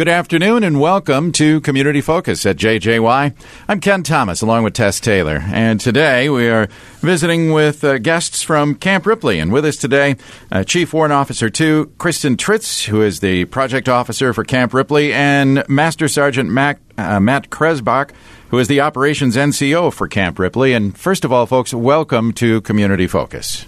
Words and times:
Good 0.00 0.08
afternoon 0.08 0.64
and 0.64 0.80
welcome 0.80 1.30
to 1.32 1.60
Community 1.60 2.00
Focus 2.00 2.46
at 2.46 2.56
JJY. 2.56 3.34
I'm 3.68 3.80
Ken 3.80 4.02
Thomas 4.02 4.40
along 4.40 4.64
with 4.64 4.72
Tess 4.72 4.98
Taylor, 4.98 5.44
and 5.52 5.78
today 5.78 6.30
we 6.30 6.48
are 6.48 6.68
visiting 7.00 7.52
with 7.52 7.84
uh, 7.84 7.98
guests 7.98 8.42
from 8.42 8.76
Camp 8.76 9.04
Ripley. 9.04 9.38
And 9.38 9.52
with 9.52 9.66
us 9.66 9.76
today, 9.76 10.16
uh, 10.50 10.64
Chief 10.64 10.94
Warrant 10.94 11.12
Officer 11.12 11.50
2, 11.50 11.96
Kristen 11.98 12.38
Tritz, 12.38 12.86
who 12.86 13.02
is 13.02 13.20
the 13.20 13.44
project 13.44 13.90
officer 13.90 14.32
for 14.32 14.42
Camp 14.42 14.72
Ripley, 14.72 15.12
and 15.12 15.68
Master 15.68 16.08
Sergeant 16.08 16.48
Mac, 16.48 16.80
uh, 16.96 17.20
Matt 17.20 17.50
Krebsbach, 17.50 18.12
who 18.48 18.58
is 18.58 18.68
the 18.68 18.80
operations 18.80 19.36
NCO 19.36 19.92
for 19.92 20.08
Camp 20.08 20.38
Ripley. 20.38 20.72
And 20.72 20.96
first 20.96 21.26
of 21.26 21.32
all, 21.32 21.44
folks, 21.44 21.74
welcome 21.74 22.32
to 22.32 22.62
Community 22.62 23.06
Focus. 23.06 23.66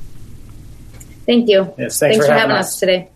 Thank 1.27 1.51
you. 1.51 1.75
Yes, 1.77 1.77
thanks, 1.77 1.99
thanks 1.99 2.17
for, 2.17 2.23
for 2.23 2.33
having, 2.33 2.41
having 2.41 2.57
us. 2.57 2.69
us 2.69 2.81
today. 2.81 3.12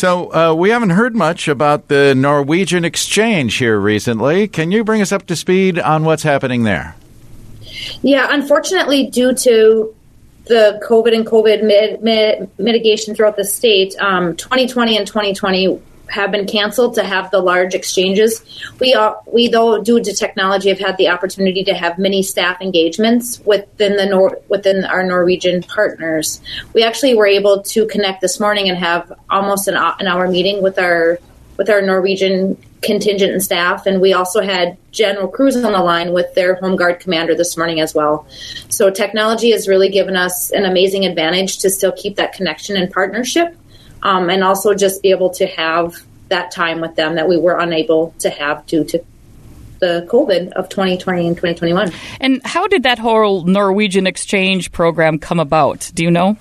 So, 0.00 0.32
uh, 0.32 0.54
we 0.54 0.70
haven't 0.70 0.88
heard 0.88 1.14
much 1.14 1.46
about 1.46 1.88
the 1.88 2.14
Norwegian 2.14 2.86
exchange 2.86 3.56
here 3.56 3.78
recently. 3.78 4.48
Can 4.48 4.72
you 4.72 4.82
bring 4.82 5.02
us 5.02 5.12
up 5.12 5.26
to 5.26 5.36
speed 5.36 5.78
on 5.78 6.04
what's 6.04 6.22
happening 6.22 6.62
there? 6.62 6.96
Yeah, 8.00 8.26
unfortunately, 8.30 9.08
due 9.08 9.34
to 9.34 9.94
the 10.46 10.80
COVID 10.88 11.14
and 11.14 11.26
COVID 11.26 11.62
mit- 11.62 12.02
mit- 12.02 12.48
mitigation 12.58 13.14
throughout 13.14 13.36
the 13.36 13.44
state, 13.44 13.94
um, 14.00 14.36
2020 14.36 14.96
and 14.96 15.06
2020 15.06 15.78
have 16.10 16.30
been 16.32 16.46
canceled 16.46 16.94
to 16.94 17.04
have 17.04 17.30
the 17.30 17.40
large 17.40 17.74
exchanges. 17.74 18.42
We 18.78 18.94
are, 18.94 19.20
we 19.26 19.48
though 19.48 19.82
due 19.82 20.00
to 20.00 20.12
technology 20.12 20.68
have 20.68 20.78
had 20.78 20.96
the 20.96 21.08
opportunity 21.08 21.64
to 21.64 21.74
have 21.74 21.98
many 21.98 22.22
staff 22.22 22.60
engagements 22.60 23.40
within 23.44 23.96
the 23.96 24.06
Nor- 24.06 24.40
within 24.48 24.84
our 24.84 25.04
Norwegian 25.04 25.62
partners. 25.62 26.40
We 26.74 26.82
actually 26.82 27.14
were 27.14 27.26
able 27.26 27.62
to 27.62 27.86
connect 27.86 28.20
this 28.20 28.40
morning 28.40 28.68
and 28.68 28.76
have 28.78 29.12
almost 29.30 29.68
an, 29.68 29.76
an 29.76 30.06
hour 30.06 30.28
meeting 30.28 30.62
with 30.62 30.78
our 30.78 31.18
with 31.56 31.68
our 31.68 31.82
Norwegian 31.82 32.56
contingent 32.80 33.32
and 33.32 33.42
staff, 33.42 33.84
and 33.84 34.00
we 34.00 34.14
also 34.14 34.40
had 34.40 34.78
General 34.90 35.28
Cruz 35.28 35.56
on 35.56 35.72
the 35.72 35.82
line 35.82 36.14
with 36.14 36.34
their 36.34 36.54
Home 36.54 36.74
Guard 36.74 36.98
commander 36.98 37.34
this 37.34 37.54
morning 37.56 37.80
as 37.80 37.94
well. 37.94 38.26
So 38.70 38.90
technology 38.90 39.50
has 39.50 39.68
really 39.68 39.90
given 39.90 40.16
us 40.16 40.50
an 40.50 40.64
amazing 40.64 41.04
advantage 41.04 41.58
to 41.58 41.68
still 41.68 41.92
keep 41.92 42.16
that 42.16 42.32
connection 42.32 42.76
and 42.76 42.90
partnership 42.90 43.54
um, 44.02 44.30
and 44.30 44.42
also 44.42 44.74
just 44.74 45.02
be 45.02 45.10
able 45.10 45.30
to 45.30 45.46
have 45.46 45.96
that 46.28 46.50
time 46.50 46.80
with 46.80 46.94
them 46.94 47.16
that 47.16 47.28
we 47.28 47.36
were 47.36 47.58
unable 47.58 48.14
to 48.20 48.30
have 48.30 48.64
due 48.66 48.84
to 48.84 49.04
the 49.80 50.06
COVID 50.10 50.52
of 50.52 50.68
2020 50.68 51.26
and 51.26 51.36
2021. 51.36 51.92
And 52.20 52.40
how 52.44 52.66
did 52.66 52.84
that 52.84 52.98
whole 52.98 53.44
Norwegian 53.44 54.06
exchange 54.06 54.72
program 54.72 55.18
come 55.18 55.40
about? 55.40 55.90
Do 55.94 56.04
you 56.04 56.10
know? 56.10 56.36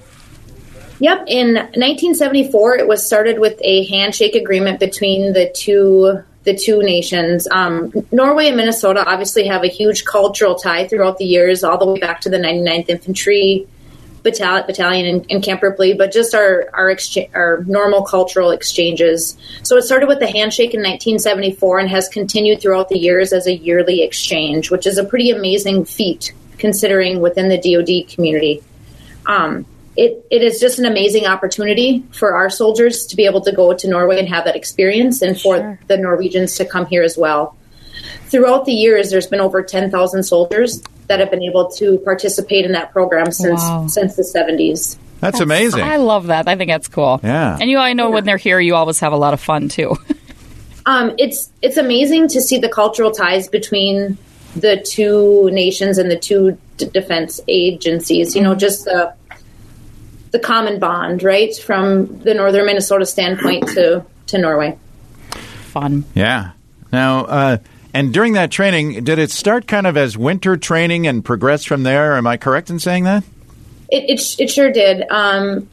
Yep, 0.99 1.23
in 1.27 1.53
1974, 1.55 2.77
it 2.77 2.87
was 2.87 3.05
started 3.05 3.39
with 3.39 3.57
a 3.61 3.85
handshake 3.85 4.35
agreement 4.35 4.79
between 4.79 5.33
the 5.33 5.51
two 5.55 6.23
the 6.43 6.55
two 6.55 6.81
nations. 6.81 7.47
Um, 7.51 7.91
Norway 8.11 8.47
and 8.47 8.57
Minnesota 8.57 9.03
obviously 9.05 9.47
have 9.47 9.63
a 9.63 9.67
huge 9.67 10.05
cultural 10.05 10.55
tie 10.55 10.87
throughout 10.87 11.17
the 11.17 11.25
years, 11.25 11.63
all 11.63 11.77
the 11.77 11.85
way 11.85 11.99
back 11.99 12.21
to 12.21 12.29
the 12.29 12.37
99th 12.37 12.89
Infantry 12.89 13.67
battalion, 14.23 14.65
battalion 14.67 15.05
in, 15.05 15.23
in 15.25 15.41
Camp 15.41 15.61
Ripley, 15.61 15.93
but 15.93 16.11
just 16.11 16.33
our 16.33 16.69
our, 16.73 16.89
exchange, 16.89 17.29
our 17.33 17.63
normal 17.65 18.03
cultural 18.03 18.51
exchanges. 18.51 19.37
So 19.63 19.77
it 19.77 19.83
started 19.83 20.07
with 20.07 20.19
the 20.19 20.27
handshake 20.27 20.73
in 20.73 20.81
1974 20.81 21.79
and 21.79 21.89
has 21.89 22.07
continued 22.09 22.61
throughout 22.61 22.89
the 22.89 22.97
years 22.99 23.33
as 23.33 23.47
a 23.47 23.55
yearly 23.55 24.01
exchange, 24.03 24.71
which 24.71 24.85
is 24.87 24.97
a 24.97 25.03
pretty 25.03 25.31
amazing 25.31 25.85
feat 25.85 26.33
considering 26.57 27.21
within 27.21 27.49
the 27.49 27.57
DoD 27.57 28.13
community. 28.13 28.63
Um, 29.25 29.65
it, 29.95 30.25
it 30.31 30.43
is 30.43 30.59
just 30.59 30.79
an 30.79 30.85
amazing 30.85 31.25
opportunity 31.25 32.05
for 32.11 32.33
our 32.33 32.49
soldiers 32.49 33.05
to 33.07 33.15
be 33.15 33.25
able 33.25 33.41
to 33.41 33.51
go 33.51 33.73
to 33.73 33.87
Norway 33.87 34.19
and 34.19 34.29
have 34.29 34.45
that 34.45 34.55
experience, 34.55 35.21
and 35.21 35.39
for 35.39 35.57
Sure. 35.57 35.79
the 35.87 35.97
Norwegians 35.97 36.55
to 36.55 36.65
come 36.65 36.85
here 36.85 37.03
as 37.03 37.17
well. 37.17 37.57
Throughout 38.27 38.65
the 38.65 38.71
years, 38.71 39.09
there's 39.09 39.27
been 39.27 39.41
over 39.41 39.61
10,000 39.61 40.23
soldiers 40.23 40.81
that 41.09 41.19
have 41.19 41.29
been 41.29 41.43
able 41.43 41.69
to 41.71 41.97
participate 41.99 42.63
in 42.65 42.71
that 42.71 42.91
program 42.93 43.31
since 43.31 43.59
Wow. 43.61 43.87
since 43.87 44.15
the 44.15 44.23
70s. 44.23 44.97
That's, 45.19 45.41
amazing. 45.41 45.81
I 45.83 45.97
love 45.97 46.27
that. 46.27 46.47
I 46.47 46.55
think 46.55 46.69
that's 46.71 46.87
cool. 46.87 47.19
Yeah. 47.21 47.57
And 47.59 47.69
you, 47.69 47.77
I 47.77 47.91
know 47.91 48.09
when 48.09 48.23
they're 48.23 48.37
here, 48.37 48.57
you 48.57 48.75
always 48.75 49.01
have 49.01 49.11
a 49.11 49.17
lot 49.17 49.33
of 49.33 49.41
fun 49.41 49.67
too. 49.67 49.97
Um, 50.85 51.13
it's 51.19 51.51
it's 51.61 51.77
amazing 51.77 52.29
to 52.29 52.41
see 52.41 52.57
the 52.57 52.69
cultural 52.69 53.11
ties 53.11 53.47
between 53.47 54.17
the 54.55 54.77
two 54.83 55.47
nations 55.51 55.99
and 55.99 56.09
the 56.09 56.17
two 56.17 56.57
d- 56.77 56.87
defense 56.91 57.39
agencies. 57.47 58.35
You 58.35 58.41
know, 58.41 58.55
just 58.55 58.85
the 58.85 59.13
the 60.31 60.39
common 60.39 60.79
bond, 60.79 61.21
right, 61.21 61.55
from 61.55 62.19
the 62.21 62.33
northern 62.33 62.65
Minnesota 62.65 63.05
standpoint 63.05 63.67
to 63.69 64.03
to 64.27 64.37
Norway. 64.39 64.79
fun. 65.67 66.05
Yeah. 66.15 66.51
Now, 66.91 67.25
uh, 67.25 67.57
and 67.93 68.13
during 68.13 68.33
that 68.33 68.51
training, 68.51 69.03
did 69.03 69.19
it 69.19 69.31
start 69.31 69.67
kind 69.67 69.87
of 69.87 69.97
as 69.97 70.17
winter 70.17 70.57
training 70.57 71.07
and 71.07 71.23
progress 71.23 71.63
from 71.63 71.83
there? 71.83 72.15
Am 72.15 72.27
I 72.27 72.37
correct 72.37 72.69
in 72.69 72.79
saying 72.79 73.05
that? 73.05 73.23
It 73.89 74.19
it, 74.19 74.35
it 74.39 74.49
sure 74.49 74.71
did. 74.71 75.09
Um, 75.09 75.67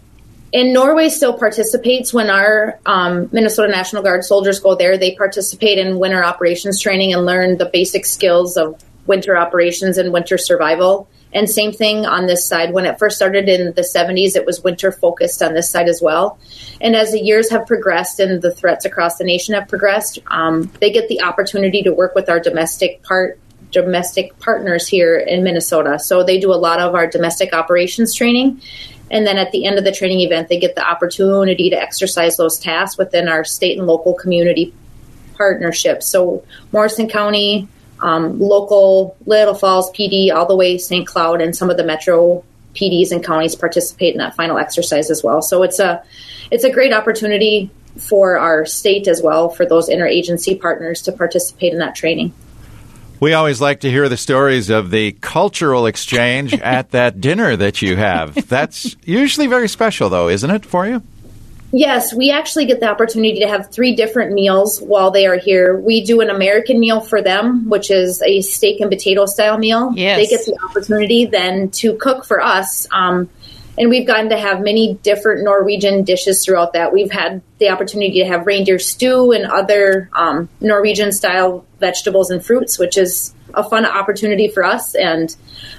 and 0.53 0.73
Norway 0.73 1.09
still 1.09 1.37
participates 1.37 2.15
when 2.15 2.31
our 2.31 2.79
um, 2.87 3.29
Minnesota 3.33 3.71
National 3.71 4.03
Guard 4.03 4.25
soldiers 4.25 4.61
go 4.61 4.75
there. 4.75 4.97
They 4.97 5.15
participate 5.15 5.79
in 5.79 5.99
winter 5.99 6.25
operations 6.25 6.81
training 6.81 7.13
and 7.13 7.27
learn 7.27 7.59
the 7.59 7.67
basic 7.67 8.07
skills 8.07 8.57
of 8.57 8.83
winter 9.07 9.37
operations 9.37 9.99
and 9.99 10.13
winter 10.13 10.39
survival. 10.39 11.09
And 11.35 11.51
same 11.51 11.73
thing 11.73 12.07
on 12.07 12.27
this 12.27 12.47
side. 12.47 12.73
When 12.73 12.87
it 12.87 12.99
first 12.99 13.17
started 13.17 13.49
in 13.49 13.75
the 13.75 13.83
70s, 13.83 14.37
it 14.37 14.47
was 14.47 14.63
winter 14.63 14.93
focused 14.93 15.43
on 15.43 15.55
this 15.55 15.71
side 15.71 15.89
as 15.89 16.01
well. 16.01 16.39
And 16.81 16.97
as 16.97 17.13
the 17.13 17.21
years 17.21 17.51
have 17.51 17.67
progressed 17.67 18.21
and 18.21 18.41
the 18.41 18.55
threats 18.55 18.85
across 18.85 19.19
the 19.19 19.25
nation 19.25 19.55
have 19.55 19.69
progressed, 19.69 20.19
um, 20.29 20.71
they 20.81 20.91
get 20.91 21.09
the 21.09 21.23
opportunity 21.23 21.83
to 21.83 21.93
work 21.93 22.15
with 22.15 22.29
our 22.29 22.41
domestic 22.41 23.03
part 23.03 23.39
domestic 23.73 24.39
partners 24.39 24.87
here 24.87 25.17
in 25.17 25.43
Minnesota. 25.43 25.99
So 25.99 26.23
they 26.23 26.39
do 26.39 26.53
a 26.53 26.57
lot 26.57 26.79
of 26.81 26.95
our 26.95 27.07
domestic 27.07 27.53
operations 27.53 28.15
training. 28.15 28.63
And 29.11 29.27
then 29.27 29.39
at 29.39 29.53
the 29.53 29.67
end 29.67 29.79
of 29.79 29.85
the 29.85 29.93
training 29.93 30.21
event, 30.21 30.49
they 30.49 30.59
get 30.59 30.75
the 30.75 30.89
opportunity 30.89 31.71
to 31.71 31.77
exercise 31.77 32.37
those 32.37 32.59
tasks 32.59 32.97
within 32.97 33.29
our 33.29 33.45
state 33.45 33.77
and 33.79 33.87
local 33.87 34.15
community 34.15 34.73
partnerships. 35.35 36.07
So 36.07 36.45
Morrison 36.73 37.09
County, 37.09 37.69
um, 38.01 38.39
local 38.39 39.17
Little 39.27 39.55
Falls 39.55 39.91
PD, 39.93 40.33
all 40.33 40.47
the 40.47 40.57
way 40.57 40.79
St. 40.79 41.07
Cloud, 41.07 41.41
and 41.41 41.57
some 41.57 41.71
of 41.71 41.77
the 41.77 41.85
metro 41.85 42.45
PDs 42.75 43.11
and 43.11 43.25
counties 43.25 43.55
participate 43.55 44.13
in 44.13 44.19
that 44.19 44.37
final 44.37 44.59
exercise 44.59 45.11
as 45.11 45.25
well. 45.25 45.43
So 45.43 45.63
it's 45.63 45.79
a 45.79 46.03
it's 46.51 46.65
a 46.65 46.71
great 46.71 46.93
opportunity 46.93 47.71
for 47.99 48.39
our 48.39 48.67
state 48.67 49.09
as 49.09 49.23
well 49.23 49.49
for 49.49 49.65
those 49.67 49.89
interagency 49.89 50.61
partners 50.61 51.03
to 51.03 51.13
participate 51.13 51.73
in 51.73 51.79
that 51.79 51.95
training. 51.95 52.33
We 53.19 53.33
always 53.33 53.63
like 53.63 53.81
to 53.81 53.91
hear 53.91 54.11
the 54.11 54.19
stories 54.19 54.69
of 54.69 54.91
the 54.91 55.13
cultural 55.13 55.87
exchange 55.87 56.53
at 56.61 56.91
that 56.91 57.21
dinner 57.21 57.57
that 57.57 57.81
you 57.81 57.97
have. 57.97 58.49
That's 58.49 58.95
usually 59.05 59.47
very 59.47 59.69
special, 59.69 60.11
though, 60.11 60.29
isn't 60.29 60.51
it, 60.51 60.67
for 60.67 60.87
you? 60.87 61.03
Yes, 61.73 62.15
we 62.15 62.31
actually 62.31 62.67
get 62.67 62.81
the 62.81 62.89
opportunity 62.89 63.41
to 63.41 63.49
have 63.49 63.71
three 63.71 63.95
different 63.95 64.33
meals 64.33 64.81
while 64.81 65.11
they 65.11 65.27
are 65.27 65.37
here. 65.37 65.77
We 65.77 66.05
do 66.05 66.21
an 66.21 66.31
American 66.31 66.79
meal 66.79 67.01
for 67.01 67.23
them, 67.23 67.69
which 67.69 67.91
is 67.91 68.23
a 68.23 68.41
steak 68.41 68.81
and 68.81 68.91
potato 68.91 69.27
style 69.27 69.59
meal. 69.59 69.93
Yes. 69.95 70.19
They 70.19 70.27
get 70.27 70.47
the 70.47 70.59
opportunity 70.65 71.27
then 71.27 71.71
to 71.73 71.97
cook 71.97 72.25
for 72.25 72.41
us. 72.41 72.87
Um, 72.93 73.29
and 73.79 73.91
we've 73.91 74.07
gotten 74.07 74.31
to 74.31 74.39
have 74.39 74.63
many 74.63 74.95
different 74.95 75.45
Norwegian 75.45 76.03
dishes 76.05 76.45
throughout 76.45 76.73
that. 76.73 76.93
We've 76.93 77.11
had 77.11 77.43
the 77.59 77.69
opportunity 77.69 78.21
to 78.21 78.27
have 78.27 78.47
reindeer 78.47 78.79
stew 78.79 79.33
and 79.33 79.45
other 79.45 80.09
um, 80.13 80.49
Norwegian 80.61 81.13
style 81.13 81.67
vegetables 81.79 82.31
and 82.31 82.45
fruits, 82.45 82.79
which 82.79 82.97
is 82.97 83.35
a 83.55 83.69
fun 83.69 83.85
opportunity 83.87 84.49
for 84.49 84.65
us. 84.65 84.95
And 84.95 85.35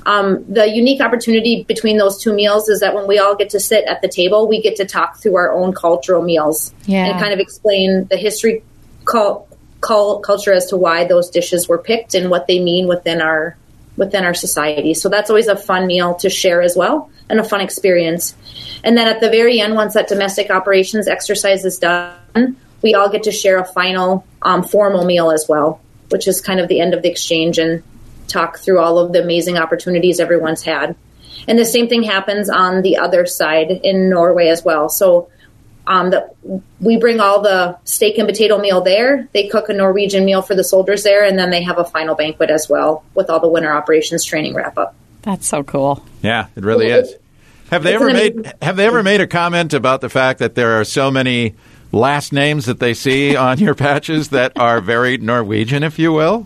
um, 0.06 0.46
the 0.52 0.68
unique 0.70 1.02
opportunity 1.02 1.64
between 1.64 1.98
those 1.98 2.22
two 2.22 2.34
meals 2.34 2.70
is 2.70 2.80
that 2.80 2.96
when 2.96 3.08
we 3.08 3.20
all 3.20 3.36
get 3.36 3.50
to 3.52 3.60
sit 3.60 3.86
at 3.86 4.02
the 4.02 4.08
table, 4.08 4.48
we 4.48 4.62
get 4.62 4.76
to 4.78 4.86
talk 4.86 5.20
through 5.20 5.36
our 5.36 5.52
own 5.52 5.74
cultural 5.74 6.24
meals 6.24 6.74
Yeah. 6.86 7.06
and 7.06 7.20
kind 7.20 7.34
of 7.34 7.40
explain 7.40 8.06
the 8.10 8.18
history, 8.18 8.64
cul- 9.06 9.48
cul- 9.82 10.20
culture 10.20 10.54
as 10.54 10.68
to 10.68 10.78
why 10.78 11.06
those 11.06 11.30
dishes 11.30 11.68
were 11.68 11.78
picked 11.78 12.16
and 12.16 12.30
what 12.30 12.48
they 12.48 12.60
mean 12.60 12.88
within 12.88 13.22
our 13.22 13.58
within 13.98 14.24
our 14.24 14.34
society. 14.36 14.94
So 14.94 15.10
that's 15.10 15.32
always 15.32 15.48
a 15.48 15.56
fun 15.56 15.88
meal 15.88 16.14
to 16.16 16.30
share 16.30 16.62
as 16.62 16.76
well 16.76 17.10
and 17.30 17.40
a 17.40 17.44
fun 17.44 17.62
experience. 17.62 18.36
And 18.84 18.96
then 18.96 19.08
at 19.08 19.22
the 19.22 19.30
very 19.30 19.60
end, 19.60 19.74
once 19.74 19.96
that 19.96 20.08
domestic 20.08 20.52
operations 20.52 21.08
exercise 21.08 21.66
is 21.66 21.80
done, 21.80 22.56
we 22.84 22.94
all 22.94 23.10
get 23.10 23.24
to 23.24 23.32
share 23.32 23.58
a 23.58 23.66
final 23.66 24.24
um, 24.44 24.64
formal 24.64 25.04
meal 25.04 25.32
as 25.32 25.48
well, 25.50 25.82
which 26.10 26.28
is 26.28 26.42
kind 26.42 26.60
of 26.60 26.68
the 26.68 26.80
end 26.80 26.94
of 26.94 27.02
the 27.02 27.10
exchange 27.10 27.58
and 27.58 27.84
talk 28.28 28.60
through 28.60 28.80
all 28.80 29.00
of 29.00 29.14
the 29.14 29.22
amazing 29.24 29.58
opportunities 29.58 30.20
everyone's 30.20 30.64
had. 30.64 30.96
And 31.48 31.58
the 31.58 31.66
same 31.66 31.88
thing 31.88 32.04
happens 32.04 32.50
on 32.50 32.82
the 32.82 32.98
other 32.98 33.26
side 33.26 33.72
in 33.72 34.10
Norway 34.10 34.48
as 34.50 34.66
well. 34.66 34.90
So 34.90 35.30
um, 35.86 36.10
the, 36.10 36.30
we 36.82 36.98
bring 36.98 37.22
all 37.22 37.42
the 37.42 37.78
steak 37.86 38.18
and 38.18 38.28
potato 38.28 38.58
meal 38.58 38.82
there. 38.82 39.30
They 39.34 39.48
cook 39.48 39.70
a 39.70 39.74
Norwegian 39.74 40.26
meal 40.26 40.42
for 40.42 40.56
the 40.56 40.64
soldiers 40.64 41.04
there, 41.04 41.24
and 41.24 41.40
then 41.40 41.50
they 41.50 41.64
have 41.64 41.78
a 41.78 41.86
final 41.86 42.16
banquet 42.16 42.50
as 42.50 42.68
well 42.68 43.06
with 43.14 43.30
all 43.30 43.40
the 43.40 43.48
winter 43.48 43.72
operations 43.72 44.26
training 44.26 44.54
wrap 44.56 44.78
up. 44.78 44.96
That's 45.22 45.48
so 45.48 45.64
cool. 45.64 46.04
Yeah, 46.22 46.48
it 46.58 46.64
really 46.66 46.88
is. 46.88 47.16
Have 47.72 47.84
they 47.84 47.94
It's 47.96 48.02
ever 48.02 48.14
made 48.14 48.34
amazing- 48.34 48.54
Have 48.62 48.76
they 48.76 48.86
ever 48.88 49.04
made 49.04 49.22
a 49.22 49.28
comment 49.28 49.74
about 49.74 50.02
the 50.02 50.10
fact 50.10 50.40
that 50.40 50.56
there 50.56 50.80
are 50.80 50.84
so 50.84 51.10
many 51.12 51.56
last 51.92 52.34
names 52.34 52.66
that 52.66 52.80
they 52.80 52.94
see 52.94 53.36
on 53.36 53.60
your 53.60 53.76
patches 53.76 54.30
that 54.30 54.54
are 54.58 54.82
very 54.82 55.18
Norwegian, 55.18 55.84
if 55.84 55.98
you 56.00 56.12
will? 56.12 56.46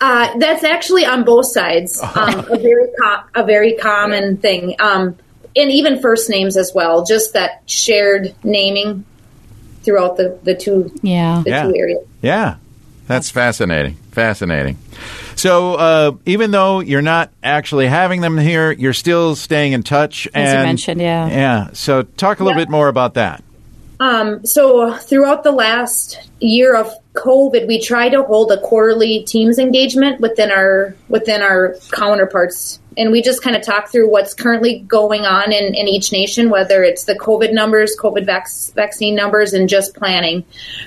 Uh, 0.00 0.38
that's 0.38 0.64
actually 0.64 1.04
on 1.04 1.24
both 1.24 1.46
sides. 1.46 2.00
Um, 2.02 2.38
a 2.50 2.56
very 2.58 2.88
co- 3.02 3.22
a 3.34 3.44
very 3.44 3.74
common 3.74 4.38
thing, 4.38 4.74
um, 4.80 5.16
and 5.54 5.70
even 5.70 6.00
first 6.00 6.30
names 6.30 6.56
as 6.56 6.72
well. 6.74 7.04
Just 7.04 7.34
that 7.34 7.62
shared 7.66 8.34
naming 8.42 9.04
throughout 9.82 10.16
the 10.16 10.38
the 10.42 10.54
two 10.54 10.90
Yeah. 11.02 11.42
the 11.44 11.50
Yeah. 11.50 11.62
two 11.64 11.76
areas. 11.76 12.04
Yeah, 12.22 12.54
that's 13.06 13.30
fascinating. 13.30 13.96
Fascinating. 14.12 14.78
So, 15.36 15.74
uh, 15.74 16.12
even 16.26 16.50
though 16.50 16.80
you're 16.80 17.00
not 17.02 17.30
actually 17.42 17.86
having 17.86 18.20
them 18.22 18.36
here, 18.38 18.72
you're 18.72 18.92
still 18.92 19.36
staying 19.36 19.72
in 19.72 19.82
touch. 19.82 20.26
As 20.34 20.52
you 20.52 20.58
mentioned, 20.60 21.00
yeah. 21.00 21.28
Yeah. 21.28 21.68
So, 21.74 22.02
talk 22.02 22.40
a 22.40 22.44
little 22.44 22.58
Yeah. 22.58 22.64
bit 22.64 22.70
more 22.70 22.88
about 22.88 23.14
that. 23.14 23.42
Um, 24.00 24.46
so 24.46 24.94
throughout 24.94 25.44
the 25.44 25.52
last 25.52 26.18
year 26.40 26.74
of 26.74 26.90
COVID, 27.12 27.68
we 27.68 27.78
try 27.78 28.08
to 28.08 28.22
hold 28.22 28.50
a 28.50 28.58
quarterly 28.58 29.24
teams 29.24 29.58
engagement 29.58 30.20
within 30.20 30.50
our 30.50 30.96
within 31.10 31.42
our 31.42 31.76
counterparts, 31.92 32.80
and 32.96 33.12
we 33.12 33.20
just 33.20 33.42
kind 33.42 33.56
of 33.56 33.62
talk 33.62 33.90
through 33.90 34.10
what's 34.10 34.32
currently 34.32 34.78
going 34.78 35.26
on 35.26 35.52
in, 35.52 35.74
in 35.74 35.86
each 35.86 36.12
nation, 36.12 36.48
whether 36.48 36.82
it's 36.82 37.04
the 37.04 37.14
COVID 37.14 37.52
numbers, 37.52 37.94
COVID 38.00 38.24
vac- 38.24 38.48
vaccine 38.74 39.14
numbers, 39.14 39.52
and 39.52 39.68
just 39.68 39.94
planning. 39.94 40.44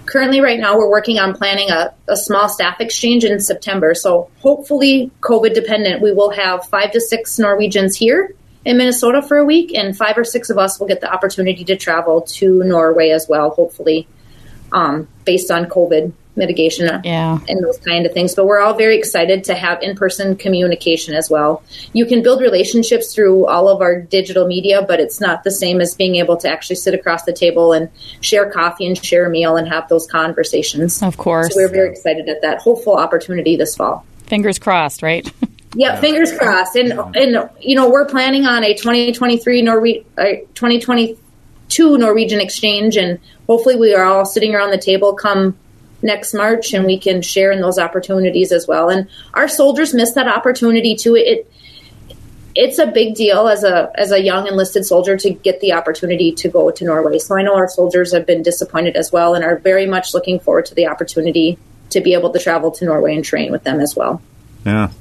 Currently, 0.07 0.41
right 0.41 0.59
now, 0.59 0.75
we're 0.75 0.89
working 0.89 1.19
on 1.19 1.35
planning 1.35 1.69
a, 1.69 1.93
a 2.07 2.17
small 2.17 2.49
staff 2.49 2.81
exchange 2.81 3.25
in 3.25 3.39
September. 3.39 3.93
So 3.93 4.31
hopefully, 4.39 5.11
COVID 5.21 5.53
dependent, 5.53 6.01
we 6.01 6.13
will 6.13 6.31
have 6.31 6.65
five 6.65 6.91
to 6.93 7.01
six 7.01 7.37
Norwegians 7.37 7.95
here 7.95 8.33
in 8.65 8.77
Minnesota 8.77 9.21
for 9.21 9.37
a 9.37 9.45
week, 9.45 9.73
and 9.73 9.95
five 9.95 10.17
or 10.17 10.23
six 10.23 10.49
of 10.49 10.57
us 10.57 10.79
will 10.79 10.87
get 10.87 11.01
the 11.01 11.11
opportunity 11.11 11.63
to 11.65 11.75
travel 11.75 12.21
to 12.21 12.63
Norway 12.63 13.09
as 13.09 13.27
well, 13.27 13.49
hopefully, 13.51 14.07
um, 14.71 15.07
based 15.25 15.51
on 15.51 15.65
COVID 15.65 16.13
mitigation 16.35 17.01
Yeah. 17.03 17.37
and 17.47 17.63
those 17.63 17.77
kind 17.77 18.05
of 18.07 18.11
things. 18.13 18.33
But 18.33 18.45
we're 18.47 18.59
all 18.59 18.73
very 18.73 18.97
excited 18.97 19.43
to 19.43 19.53
have 19.53 19.83
in 19.83 19.95
person 19.95 20.35
communication 20.35 21.13
as 21.13 21.29
well. 21.29 21.61
You 21.93 22.05
can 22.07 22.23
build 22.23 22.41
relationships 22.41 23.13
through 23.13 23.45
all 23.45 23.69
of 23.69 23.81
our 23.81 23.99
digital 23.99 24.47
media, 24.47 24.81
but 24.81 24.99
it's 24.99 25.21
not 25.21 25.43
the 25.43 25.51
same 25.51 25.79
as 25.79 25.93
being 25.93 26.15
able 26.15 26.37
to 26.37 26.49
actually 26.49 26.77
sit 26.77 26.95
across 26.95 27.23
the 27.23 27.33
table 27.33 27.71
and 27.73 27.89
share 28.21 28.49
coffee 28.49 28.87
and 28.87 28.97
share 28.97 29.27
a 29.27 29.29
meal 29.29 29.55
and 29.57 29.67
have 29.67 29.87
those 29.89 30.07
conversations. 30.07 31.03
Of 31.03 31.17
course. 31.17 31.53
So 31.53 31.61
we're 31.61 31.69
very 31.69 31.91
excited 31.91 32.27
at 32.27 32.41
that 32.41 32.59
hopeful 32.59 32.95
opportunity 32.95 33.55
this 33.55 33.75
fall. 33.75 34.03
Fingers 34.25 34.57
crossed, 34.57 35.03
right? 35.03 35.31
Yeah, 35.75 35.99
fingers 35.99 36.35
crossed. 36.37 36.75
And 36.75 36.93
and 37.15 37.49
you 37.59 37.75
know 37.75 37.89
we're 37.89 38.05
planning 38.05 38.45
on 38.45 38.63
a 38.63 38.73
2023 38.73 39.63
Norwe- 39.63 40.05
uh, 40.17 40.45
2022 40.53 41.97
Norwegian 41.97 42.39
exchange, 42.39 42.97
and 42.97 43.19
hopefully 43.47 43.75
we 43.75 43.93
are 43.93 44.03
all 44.03 44.25
sitting 44.25 44.53
around 44.53 44.71
the 44.71 44.77
table 44.77 45.13
come 45.13 45.57
next 46.01 46.33
March, 46.33 46.73
and 46.73 46.85
we 46.85 46.99
can 46.99 47.21
share 47.21 47.51
in 47.51 47.61
those 47.61 47.79
opportunities 47.79 48.51
as 48.51 48.67
well. 48.67 48.89
And 48.89 49.07
our 49.33 49.47
soldiers 49.47 49.93
miss 49.93 50.13
that 50.13 50.27
opportunity 50.27 50.95
too. 50.95 51.15
It 51.15 51.49
it's 52.55 52.77
a 52.77 52.85
big 52.85 53.15
deal 53.15 53.47
as 53.47 53.63
a 53.63 53.91
as 53.95 54.11
a 54.11 54.21
young 54.21 54.47
enlisted 54.47 54.85
soldier 54.85 55.17
to 55.17 55.31
get 55.31 55.59
the 55.59 55.73
opportunity 55.73 56.31
to 56.33 56.49
go 56.49 56.69
to 56.69 56.85
Norway. 56.85 57.17
So 57.17 57.35
I 57.35 57.41
know 57.41 57.55
our 57.55 57.69
soldiers 57.69 58.13
have 58.13 58.27
been 58.27 58.43
disappointed 58.43 58.95
as 58.95 59.11
well, 59.11 59.33
and 59.33 59.43
are 59.43 59.57
very 59.57 59.87
much 59.87 60.13
looking 60.13 60.39
forward 60.39 60.65
to 60.67 60.75
the 60.75 60.87
opportunity 60.87 61.57
to 61.89 62.01
be 62.01 62.13
able 62.13 62.31
to 62.31 62.39
travel 62.39 62.71
to 62.71 62.85
Norway 62.85 63.15
and 63.15 63.25
train 63.25 63.51
with 63.51 63.63
them 63.63 63.79
as 63.79 63.95
well. 63.95 64.21
Yeah. 64.65 64.91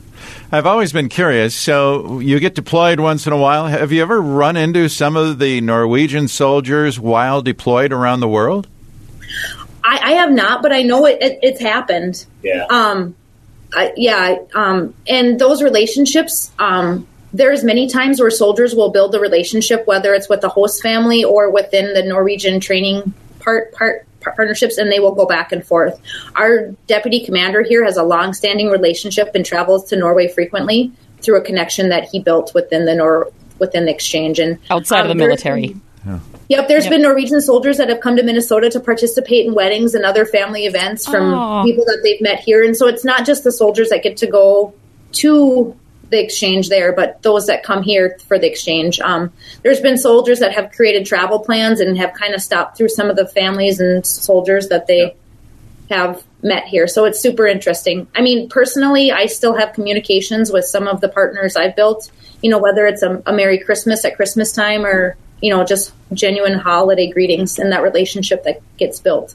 I've 0.50 0.66
always 0.66 0.92
been 0.92 1.08
curious. 1.08 1.54
So, 1.54 2.20
you 2.20 2.38
get 2.40 2.54
deployed 2.54 3.00
once 3.00 3.26
in 3.26 3.32
a 3.32 3.36
while. 3.36 3.66
Have 3.66 3.92
you 3.92 4.02
ever 4.02 4.20
run 4.20 4.56
into 4.56 4.88
some 4.88 5.16
of 5.16 5.38
the 5.38 5.60
Norwegian 5.60 6.28
soldiers 6.28 6.98
while 6.98 7.42
deployed 7.42 7.92
around 7.92 8.20
the 8.20 8.28
world? 8.28 8.68
I, 9.84 9.98
I 9.98 10.12
have 10.12 10.30
not, 10.32 10.62
but 10.62 10.72
I 10.72 10.82
know 10.82 11.06
it, 11.06 11.18
it 11.20 11.38
it's 11.42 11.60
happened. 11.60 12.24
Yeah. 12.42 12.66
Um, 12.70 13.14
I, 13.74 13.92
yeah. 13.96 14.36
Um, 14.54 14.94
and 15.06 15.38
those 15.38 15.62
relationships, 15.62 16.50
um, 16.58 17.06
there's 17.32 17.64
many 17.64 17.88
times 17.88 18.20
where 18.20 18.30
soldiers 18.30 18.74
will 18.74 18.90
build 18.90 19.12
the 19.12 19.20
relationship, 19.20 19.86
whether 19.86 20.12
it's 20.14 20.28
with 20.28 20.42
the 20.42 20.48
host 20.48 20.82
family 20.82 21.24
or 21.24 21.50
within 21.50 21.94
the 21.94 22.02
Norwegian 22.02 22.60
training 22.60 23.14
part 23.40 23.72
part 23.72 24.06
partnerships, 24.22 24.78
and 24.78 24.90
they 24.90 25.00
will 25.00 25.14
go 25.14 25.26
back 25.26 25.52
and 25.52 25.64
forth. 25.64 26.00
Our 26.36 26.68
deputy 26.86 27.24
commander 27.24 27.62
here 27.62 27.84
has 27.84 27.96
a 27.96 28.02
long-standing 28.02 28.68
relationship 28.70 29.32
and 29.34 29.44
travels 29.44 29.84
to 29.90 29.96
Norway 29.96 30.28
frequently 30.28 30.92
through 31.20 31.38
a 31.38 31.42
connection 31.44 31.88
that 31.90 32.04
he 32.10 32.20
built 32.20 32.52
within 32.54 32.84
the 32.84 32.94
Nor 32.94 33.30
within 33.58 33.84
the 33.84 33.92
exchange 33.92 34.38
and 34.40 34.58
Outside 34.70 35.04
of 35.04 35.10
um, 35.10 35.18
the 35.18 35.24
there's- 35.24 35.44
military. 35.44 35.76
Yep, 36.48 36.66
there's 36.68 36.84
Yep. 36.84 36.90
been 36.90 37.02
Norwegian 37.02 37.40
soldiers 37.40 37.76
that 37.78 37.88
have 37.88 38.00
come 38.00 38.16
to 38.16 38.22
Minnesota 38.24 38.68
to 38.70 38.80
participate 38.80 39.46
in 39.46 39.54
weddings 39.54 39.94
and 39.94 40.04
other 40.04 40.24
family 40.26 40.66
events 40.66 41.06
from 41.06 41.32
Aw. 41.32 41.62
people 41.62 41.84
that 41.86 42.00
they've 42.02 42.20
met 42.20 42.40
here. 42.40 42.64
And 42.64 42.76
so 42.76 42.88
it's 42.88 43.04
not 43.04 43.24
just 43.24 43.44
the 43.44 43.52
soldiers 43.52 43.88
that 43.90 44.02
get 44.02 44.16
to 44.18 44.26
go 44.26 44.74
to 45.12 45.76
the 46.12 46.22
exchange 46.22 46.68
there, 46.68 46.92
but 46.92 47.20
those 47.22 47.46
that 47.46 47.64
come 47.64 47.82
here 47.82 48.16
for 48.28 48.38
the 48.38 48.46
exchange. 48.46 49.00
Um, 49.00 49.32
there's 49.62 49.80
been 49.80 49.98
soldiers 49.98 50.38
that 50.38 50.52
have 50.52 50.70
created 50.70 51.06
travel 51.06 51.40
plans 51.40 51.80
and 51.80 51.98
have 51.98 52.12
kind 52.12 52.34
of 52.34 52.40
stopped 52.40 52.76
through 52.76 52.90
some 52.90 53.10
of 53.10 53.16
the 53.16 53.26
families 53.26 53.80
and 53.80 54.06
soldiers 54.06 54.68
that 54.68 54.86
they 54.86 55.16
have 55.90 56.22
met 56.42 56.64
here. 56.64 56.86
So 56.86 57.04
it's 57.06 57.20
super 57.20 57.46
interesting. 57.46 58.06
I 58.14 58.22
mean, 58.22 58.48
personally, 58.48 59.10
I 59.10 59.26
still 59.26 59.56
have 59.56 59.72
communications 59.72 60.52
with 60.52 60.64
some 60.64 60.86
of 60.86 61.00
the 61.00 61.08
partners 61.08 61.56
I've 61.56 61.74
built, 61.74 62.10
you 62.42 62.50
know, 62.50 62.58
whether 62.58 62.86
it's 62.86 63.02
a, 63.02 63.22
a 63.26 63.32
Merry 63.32 63.58
Christmas 63.58 64.04
at 64.04 64.14
Christmas 64.14 64.52
time 64.52 64.84
or, 64.84 65.16
you 65.40 65.50
know, 65.50 65.64
just 65.64 65.92
genuine 66.12 66.58
holiday 66.58 67.10
greetings 67.10 67.58
and 67.58 67.72
that 67.72 67.82
relationship 67.82 68.44
that 68.44 68.60
gets 68.76 69.00
built. 69.00 69.34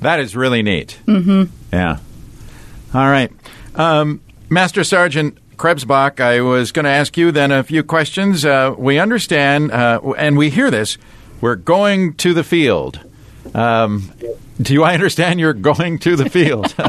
That 0.00 0.20
is 0.20 0.34
really 0.34 0.62
neat. 0.62 0.98
Mm-hmm. 1.06 1.44
Yeah. 1.72 1.98
All 2.94 3.08
right. 3.10 3.30
Um, 3.74 4.20
Master 4.48 4.84
Sergeant 4.84 5.38
Krebsbach, 5.56 6.20
I 6.20 6.40
was 6.40 6.72
going 6.72 6.84
to 6.84 6.90
ask 6.90 7.16
you 7.16 7.32
then 7.32 7.50
a 7.52 7.62
few 7.62 7.82
questions. 7.82 8.44
Uh, 8.44 8.74
we 8.76 8.98
understand, 8.98 9.70
uh, 9.72 10.00
and 10.18 10.36
we 10.36 10.50
hear 10.50 10.70
this, 10.70 10.98
we're 11.40 11.56
going 11.56 12.14
to 12.14 12.34
the 12.34 12.44
field. 12.44 13.00
Um, 13.54 14.10
do 14.60 14.82
I 14.82 14.94
understand 14.94 15.40
you're 15.40 15.52
going 15.52 15.98
to 16.00 16.16
the 16.16 16.28
field? 16.30 16.74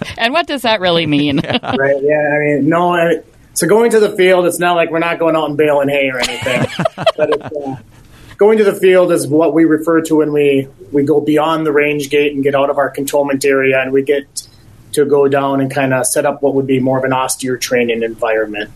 And 0.18 0.32
what 0.34 0.46
does 0.46 0.62
that 0.62 0.80
really 0.80 1.06
mean? 1.06 1.38
right? 1.62 2.02
Yeah, 2.02 2.34
I 2.34 2.38
mean, 2.38 2.68
no. 2.68 2.94
I- 2.94 3.22
So 3.54 3.66
going 3.66 3.90
to 3.92 4.00
the 4.00 4.14
field, 4.16 4.46
it's 4.46 4.58
not 4.58 4.76
like 4.76 4.90
we're 4.90 4.98
not 4.98 5.18
going 5.18 5.34
out 5.36 5.48
and 5.48 5.56
baling 5.56 5.88
hay 5.88 6.10
or 6.10 6.18
anything. 6.18 6.66
but 7.16 7.30
it's, 7.30 7.56
uh, 7.56 7.76
going 8.36 8.58
to 8.58 8.64
the 8.64 8.74
field 8.74 9.12
is 9.12 9.26
what 9.26 9.52
we 9.54 9.64
refer 9.64 10.00
to 10.02 10.16
when 10.16 10.32
we 10.32 10.68
we 10.92 11.02
go 11.04 11.20
beyond 11.20 11.66
the 11.66 11.72
range 11.72 12.10
gate 12.10 12.32
and 12.34 12.42
get 12.42 12.54
out 12.54 12.70
of 12.70 12.78
our 12.78 12.90
cantonment 12.90 13.44
area, 13.44 13.80
and 13.80 13.92
we 13.92 14.02
get 14.02 14.46
to 14.92 15.04
go 15.04 15.28
down 15.28 15.60
and 15.60 15.70
kind 15.70 15.94
of 15.94 16.06
set 16.06 16.26
up 16.26 16.42
what 16.42 16.54
would 16.54 16.66
be 16.66 16.80
more 16.80 16.98
of 16.98 17.04
an 17.04 17.12
austere 17.12 17.56
training 17.56 18.02
environment. 18.02 18.70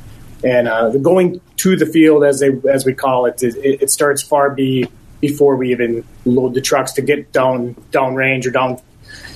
And 0.45 0.69
uh, 0.69 0.91
the 0.91 0.99
going 0.99 1.41
to 1.57 1.77
the 1.77 1.87
field, 1.87 2.25
as 2.25 2.41
they 2.41 2.51
as 2.71 2.85
we 2.85 2.95
call 2.95 3.27
it, 3.27 3.43
it, 3.43 3.83
it 3.83 3.91
starts 3.91 4.23
far 4.23 4.51
be 4.51 4.89
before 5.21 5.57
we 5.57 5.71
even 5.73 6.05
load 6.27 6.53
the 6.53 6.61
trucks 6.61 6.93
to 6.93 7.03
get 7.03 7.33
down 7.33 7.75
range 7.93 8.47
or 8.47 8.51
down 8.51 8.79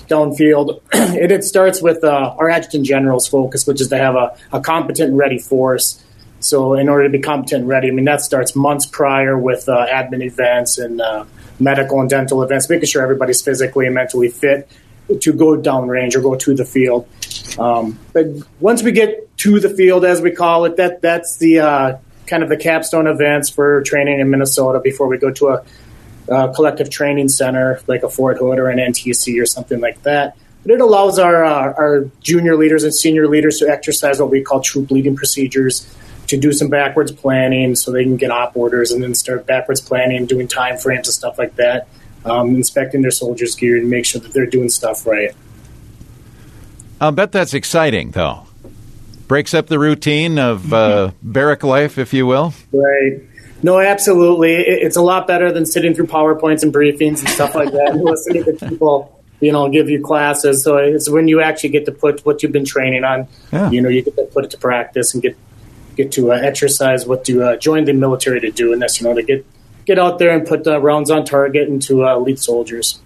downfield. 0.06 0.80
it, 0.92 1.32
it 1.32 1.44
starts 1.44 1.80
with 1.80 2.04
uh, 2.04 2.34
our 2.38 2.50
adjutant 2.50 2.84
general's 2.84 3.26
focus, 3.26 3.66
which 3.66 3.80
is 3.80 3.88
to 3.88 3.96
have 3.96 4.14
a, 4.14 4.36
a 4.52 4.60
competent 4.60 5.10
and 5.10 5.18
ready 5.18 5.38
force. 5.38 6.04
So, 6.40 6.74
in 6.74 6.88
order 6.88 7.04
to 7.04 7.10
be 7.10 7.20
competent 7.20 7.62
and 7.62 7.68
ready, 7.68 7.88
I 7.88 7.90
mean 7.90 8.04
that 8.04 8.20
starts 8.20 8.54
months 8.54 8.86
prior 8.86 9.36
with 9.36 9.68
uh, 9.68 9.86
admin 9.86 10.22
events 10.22 10.78
and 10.78 11.00
uh, 11.00 11.24
medical 11.58 12.00
and 12.00 12.08
dental 12.10 12.42
events, 12.42 12.68
making 12.68 12.86
sure 12.86 13.02
everybody's 13.02 13.42
physically 13.42 13.86
and 13.86 13.94
mentally 13.94 14.28
fit 14.28 14.70
to 15.20 15.32
go 15.32 15.56
downrange 15.56 16.14
or 16.14 16.20
go 16.20 16.34
to 16.34 16.54
the 16.54 16.64
field. 16.64 17.08
Um, 17.58 17.98
but 18.12 18.26
once 18.60 18.82
we 18.82 18.92
get 18.92 19.36
to 19.38 19.60
the 19.60 19.70
field, 19.70 20.04
as 20.04 20.20
we 20.20 20.30
call 20.30 20.64
it, 20.64 20.76
that 20.76 21.00
that's 21.02 21.38
the 21.38 21.60
uh, 21.60 21.98
kind 22.26 22.42
of 22.42 22.48
the 22.48 22.56
capstone 22.56 23.06
events 23.06 23.48
for 23.48 23.82
training 23.82 24.20
in 24.20 24.30
Minnesota 24.30 24.80
before 24.80 25.08
we 25.08 25.18
go 25.18 25.30
to 25.32 25.48
a 25.48 25.64
uh, 26.30 26.52
collective 26.52 26.90
training 26.90 27.28
center 27.28 27.80
like 27.86 28.02
a 28.02 28.08
Fort 28.08 28.38
Hood 28.38 28.58
or 28.58 28.68
an 28.68 28.78
NTC 28.78 29.40
or 29.40 29.46
something 29.46 29.80
like 29.80 30.02
that. 30.02 30.36
But 30.62 30.72
it 30.72 30.80
allows 30.80 31.18
our 31.18 31.44
uh, 31.44 31.72
our 31.72 32.10
junior 32.20 32.56
leaders 32.56 32.84
and 32.84 32.94
senior 32.94 33.28
leaders 33.28 33.58
to 33.58 33.68
exercise 33.68 34.20
what 34.20 34.30
we 34.30 34.42
call 34.42 34.60
troop 34.60 34.90
leading 34.90 35.16
procedures, 35.16 35.86
to 36.26 36.36
do 36.36 36.52
some 36.52 36.68
backwards 36.68 37.12
planning 37.12 37.74
so 37.74 37.90
they 37.90 38.04
can 38.04 38.16
get 38.16 38.30
op 38.30 38.56
orders 38.56 38.92
and 38.92 39.02
then 39.02 39.14
start 39.14 39.46
backwards 39.46 39.80
planning, 39.80 40.26
doing 40.26 40.46
time 40.46 40.76
frames 40.76 41.08
and 41.08 41.14
stuff 41.14 41.38
like 41.38 41.56
that, 41.56 41.88
um, 42.24 42.54
inspecting 42.56 43.02
their 43.02 43.10
soldiers' 43.10 43.54
gear 43.54 43.76
and 43.76 43.88
make 43.90 44.04
sure 44.04 44.20
that 44.20 44.32
they're 44.32 44.46
doing 44.46 44.68
stuff 44.68 45.06
right. 45.06 45.34
I'll 47.00 47.12
bet 47.12 47.32
that's 47.32 47.54
exciting, 47.54 48.10
though. 48.10 48.44
Breaks 49.28 49.54
up 49.54 49.66
the 49.66 49.78
routine 49.78 50.38
of 50.38 50.72
uh, 50.72 51.12
barrack 51.22 51.62
life, 51.62 51.98
if 51.98 52.12
you 52.12 52.26
will. 52.26 52.54
Right. 52.72 53.20
No, 53.62 53.78
absolutely. 53.80 54.54
It- 54.54 54.82
It's 54.84 54.96
a 54.96 55.02
lot 55.02 55.26
better 55.26 55.52
than 55.52 55.66
sitting 55.66 55.94
through 55.94 56.06
PowerPoints 56.06 56.62
and 56.62 56.72
briefings 56.72 57.20
and 57.20 57.28
stuff 57.28 57.54
like 57.54 57.70
that 57.72 57.90
and 57.92 58.00
listening 58.04 58.44
to 58.44 58.52
people, 58.68 59.20
you 59.40 59.52
know, 59.52 59.68
give 59.68 59.88
you 59.90 60.02
classes. 60.02 60.62
So 60.64 60.78
it's 60.78 61.08
when 61.08 61.28
you 61.28 61.40
actually 61.40 61.70
get 61.70 61.84
to 61.86 61.92
put 61.92 62.24
what 62.26 62.42
you've 62.42 62.52
been 62.52 62.64
training 62.64 63.04
on, 63.04 63.28
Yeah. 63.52 63.70
you 63.70 63.80
know, 63.82 63.88
you 63.90 64.02
get 64.02 64.16
to 64.16 64.24
put 64.24 64.44
it 64.44 64.50
to 64.52 64.58
practice 64.58 65.12
and 65.14 65.22
get 65.22 65.36
get 65.96 66.12
to 66.12 66.30
uh, 66.32 66.36
exercise 66.36 67.06
what 67.06 67.28
you 67.28 67.42
uh, 67.42 67.56
joined 67.56 67.88
the 67.88 67.92
military 67.92 68.40
to 68.40 68.52
do, 68.52 68.72
and 68.72 68.80
that's 68.80 69.00
you 69.00 69.08
know 69.08 69.14
to 69.14 69.22
get 69.24 69.44
get 69.88 69.98
out 69.98 70.18
there 70.18 70.30
and 70.30 70.46
put 70.46 70.66
uh, 70.66 70.78
rounds 70.80 71.10
on 71.10 71.24
target 71.24 71.66
into 71.66 72.06
uh, 72.06 72.14
elite 72.14 72.38
soldiers. 72.38 73.00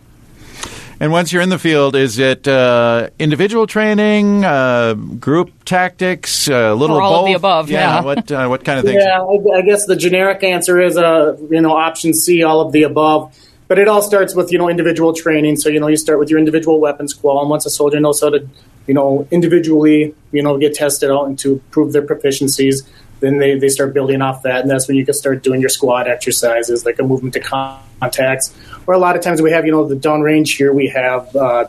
And 0.98 1.10
once 1.10 1.32
you're 1.32 1.42
in 1.42 1.48
the 1.48 1.58
field, 1.58 1.96
is 1.96 2.18
it 2.18 2.46
uh, 2.46 3.08
individual 3.18 3.66
training, 3.66 4.44
uh, 4.44 4.94
group 4.94 5.64
tactics, 5.64 6.48
uh, 6.48 6.54
a 6.54 6.74
little 6.74 6.96
Or 6.96 7.02
all 7.02 7.14
of 7.14 7.20
both? 7.20 7.26
the 7.28 7.32
above, 7.34 7.70
yeah. 7.70 8.02
What 8.02 8.30
uh, 8.30 8.46
what 8.48 8.64
kind 8.64 8.78
of 8.78 8.84
things? 8.88 9.02
Yeah, 9.02 9.20
I, 9.20 9.58
I 9.58 9.62
guess 9.62 9.86
the 9.86 9.96
generic 9.96 10.44
answer 10.44 10.80
is 10.80 10.96
uh, 10.96 11.36
you 11.50 11.60
know 11.60 11.76
option 11.76 12.12
C, 12.14 12.42
all 12.42 12.60
of 12.60 12.72
the 12.72 12.82
above. 12.82 13.36
But 13.68 13.78
it 13.78 13.88
all 13.88 14.02
starts 14.02 14.34
with 14.34 14.52
you 14.52 14.58
know 14.58 14.68
individual 14.68 15.12
training. 15.12 15.56
So 15.56 15.68
you 15.70 15.80
know 15.80 15.88
you 15.88 15.96
start 15.96 16.18
with 16.18 16.30
your 16.30 16.38
individual 16.38 16.78
weapons 16.78 17.14
qual, 17.14 17.40
and 17.40 17.48
once 17.50 17.64
a 17.66 17.70
soldier 17.70 17.98
knows 17.98 18.20
how 18.20 18.30
to 18.30 18.46
you 18.86 18.94
know 18.94 19.26
individually 19.30 20.14
you 20.30 20.42
know 20.42 20.58
get 20.58 20.74
tested 20.74 21.10
out 21.10 21.26
and 21.26 21.38
to 21.40 21.60
prove 21.72 21.92
their 21.92 22.02
proficiencies, 22.02 22.86
then 23.22 23.38
they, 23.38 23.58
they 23.58 23.68
start 23.68 23.94
building 23.94 24.20
off 24.20 24.42
that, 24.42 24.60
and 24.60 24.70
that's 24.70 24.88
when 24.88 24.96
you 24.96 25.04
can 25.04 25.14
start 25.14 25.42
doing 25.42 25.60
your 25.60 25.70
squad 25.70 26.08
exercises 26.08 26.84
like 26.84 26.98
a 26.98 27.02
movement 27.02 27.34
to 27.34 27.40
contacts. 27.40 28.54
Or 28.86 28.94
a 28.94 28.98
lot 28.98 29.16
of 29.16 29.22
times 29.22 29.40
we 29.40 29.52
have 29.52 29.64
you 29.64 29.72
know 29.72 29.86
the 29.86 29.94
downrange 29.94 30.56
here 30.56 30.72
we 30.72 30.88
have 30.88 31.34
uh, 31.34 31.68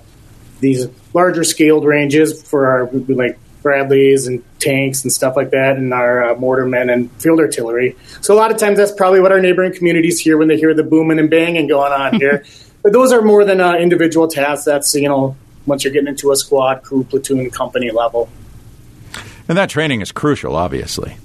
these 0.59 0.87
larger 1.13 1.43
scaled 1.43 1.85
ranges 1.85 2.41
for 2.41 2.67
our 2.67 2.89
like 3.07 3.37
Bradleys 3.61 4.27
and 4.27 4.43
tanks 4.59 5.03
and 5.03 5.11
stuff 5.11 5.35
like 5.35 5.51
that, 5.51 5.77
and 5.77 5.93
our 5.93 6.31
uh, 6.31 6.35
mortarmen 6.35 6.91
and 6.91 7.09
field 7.21 7.39
artillery. 7.39 7.95
So 8.21 8.33
a 8.33 8.37
lot 8.37 8.51
of 8.51 8.57
times 8.57 8.77
that's 8.77 8.91
probably 8.91 9.21
what 9.21 9.31
our 9.31 9.39
neighboring 9.39 9.73
communities 9.73 10.19
hear 10.19 10.37
when 10.37 10.47
they 10.47 10.57
hear 10.57 10.73
the 10.73 10.83
booming 10.83 11.19
and 11.19 11.29
banging 11.29 11.67
going 11.67 11.93
on 11.93 12.15
here. 12.15 12.43
but 12.83 12.91
those 12.91 13.13
are 13.13 13.21
more 13.21 13.45
than 13.45 13.61
uh, 13.61 13.75
individual 13.75 14.27
tasks. 14.27 14.65
That's 14.65 14.93
you 14.95 15.07
know 15.07 15.37
once 15.65 15.83
you're 15.83 15.93
getting 15.93 16.09
into 16.09 16.31
a 16.31 16.35
squad, 16.35 16.83
crew, 16.83 17.03
platoon, 17.03 17.49
company 17.51 17.91
level. 17.91 18.27
And 19.47 19.57
that 19.57 19.69
training 19.69 20.01
is 20.01 20.11
crucial, 20.11 20.55
obviously. 20.55 21.15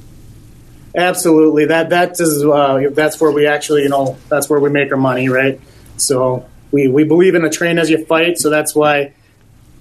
Absolutely, 0.95 1.66
that 1.66 1.90
that 1.90 2.12
is 2.21 2.45
uh, 2.45 2.88
that's 2.92 3.21
where 3.21 3.30
we 3.30 3.47
actually 3.47 3.83
you 3.83 3.88
know 3.88 4.16
that's 4.28 4.49
where 4.49 4.59
we 4.59 4.71
make 4.71 4.90
our 4.90 4.97
money, 4.97 5.28
right? 5.28 5.61
So 5.97 6.49
we 6.71 6.88
we 6.88 7.04
believe 7.04 7.35
in 7.35 7.45
a 7.45 7.50
train 7.50 7.78
as 7.78 7.90
you 7.90 8.04
fight, 8.04 8.38
so 8.38 8.50
that's 8.50 8.75
why 8.75 9.12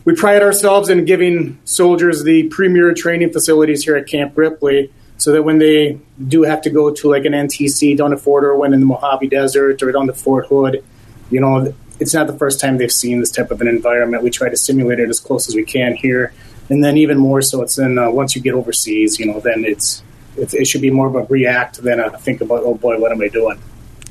we 0.03 0.15
pride 0.15 0.41
ourselves 0.41 0.89
in 0.89 1.05
giving 1.05 1.59
soldiers 1.65 2.23
the 2.23 2.43
premier 2.49 2.93
training 2.93 3.31
facilities 3.31 3.83
here 3.83 3.95
at 3.95 4.07
Camp 4.07 4.37
Ripley, 4.37 4.91
so 5.17 5.31
that 5.31 5.43
when 5.43 5.59
they 5.59 5.99
do 6.27 6.43
have 6.43 6.61
to 6.63 6.69
go 6.69 6.91
to 6.93 7.09
like 7.09 7.25
an 7.25 7.33
NTC 7.33 7.97
down 7.97 8.11
to 8.11 8.17
Fort 8.17 8.43
Irwin 8.43 8.73
in 8.73 8.81
the 8.81 8.85
Mojave 8.85 9.27
Desert 9.27 9.81
or 9.81 9.91
down 9.91 10.07
to 10.07 10.13
Fort 10.13 10.47
Hood, 10.47 10.83
you 11.29 11.39
know, 11.39 11.73
it's 11.99 12.13
not 12.13 12.27
the 12.27 12.37
first 12.37 12.59
time 12.59 12.77
they've 12.77 12.91
seen 12.91 13.21
this 13.21 13.31
type 13.31 13.49
of 13.49 13.61
an 13.61 13.67
environment. 13.67 14.23
We 14.23 14.29
try 14.29 14.49
to 14.49 14.57
simulate 14.57 14.99
it 14.99 15.09
as 15.09 15.19
close 15.19 15.47
as 15.47 15.55
we 15.55 15.63
can 15.63 15.95
here, 15.95 16.33
and 16.69 16.83
then 16.83 16.97
even 16.97 17.17
more 17.17 17.41
so, 17.41 17.61
it's 17.61 17.75
then 17.75 17.97
uh, 17.97 18.11
once 18.11 18.35
you 18.35 18.41
get 18.41 18.53
overseas, 18.53 19.19
you 19.19 19.25
know, 19.25 19.39
then 19.39 19.63
it's 19.63 20.03
it, 20.37 20.53
it 20.53 20.67
should 20.67 20.81
be 20.81 20.91
more 20.91 21.07
of 21.07 21.15
a 21.15 21.23
react 21.23 21.81
than 21.81 21.99
a 21.99 22.17
think 22.17 22.41
about, 22.41 22.63
oh 22.63 22.75
boy, 22.75 22.99
what 22.99 23.11
am 23.11 23.21
I 23.21 23.27
doing? 23.27 23.59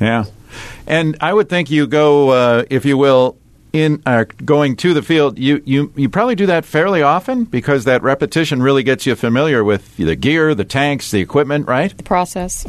Yeah. 0.01 0.25
And 0.87 1.17
I 1.21 1.33
would 1.33 1.49
think 1.49 1.71
you 1.71 1.87
go, 1.87 2.31
uh, 2.31 2.65
if 2.71 2.85
you 2.85 2.97
will, 2.97 3.37
in 3.73 4.03
uh, 4.07 4.25
going 4.45 4.77
to 4.77 4.95
the 4.95 5.03
field. 5.03 5.39
You, 5.39 5.63
you 5.65 5.93
you 5.97 6.09
probably 6.09 6.35
do 6.35 6.47
that 6.47 6.65
fairly 6.65 7.03
often 7.03 7.45
because 7.45 7.85
that 7.85 8.03
repetition 8.03 8.63
really 8.63 8.83
gets 8.83 9.07
you 9.07 9.15
familiar 9.15 9.63
with 9.63 9.97
the 9.97 10.17
gear, 10.17 10.55
the 10.55 10.65
tanks, 10.65 11.11
the 11.11 11.21
equipment, 11.21 11.67
right? 11.67 11.95
The 11.97 12.03
process. 12.03 12.65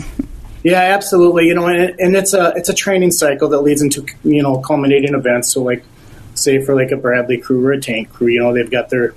Yeah, 0.63 0.79
absolutely. 0.79 1.47
You 1.47 1.53
know, 1.53 1.67
and, 1.67 1.97
and 1.99 2.15
it's 2.15 2.33
a 2.33 2.51
it's 2.55 2.69
a 2.69 2.73
training 2.73 3.11
cycle 3.11 3.47
that 3.49 3.61
leads 3.61 3.81
into 3.81 4.05
you 4.23 4.43
know 4.43 4.59
culminating 4.59 5.13
events. 5.13 5.53
So, 5.53 5.63
like, 5.63 5.83
say 6.33 6.63
for 6.63 6.75
like 6.75 6.91
a 6.91 6.97
Bradley 6.97 7.37
crew 7.37 7.65
or 7.65 7.71
a 7.71 7.79
tank 7.79 8.11
crew, 8.11 8.27
you 8.27 8.39
know, 8.39 8.53
they've 8.53 8.69
got 8.69 8.89
their 8.89 9.13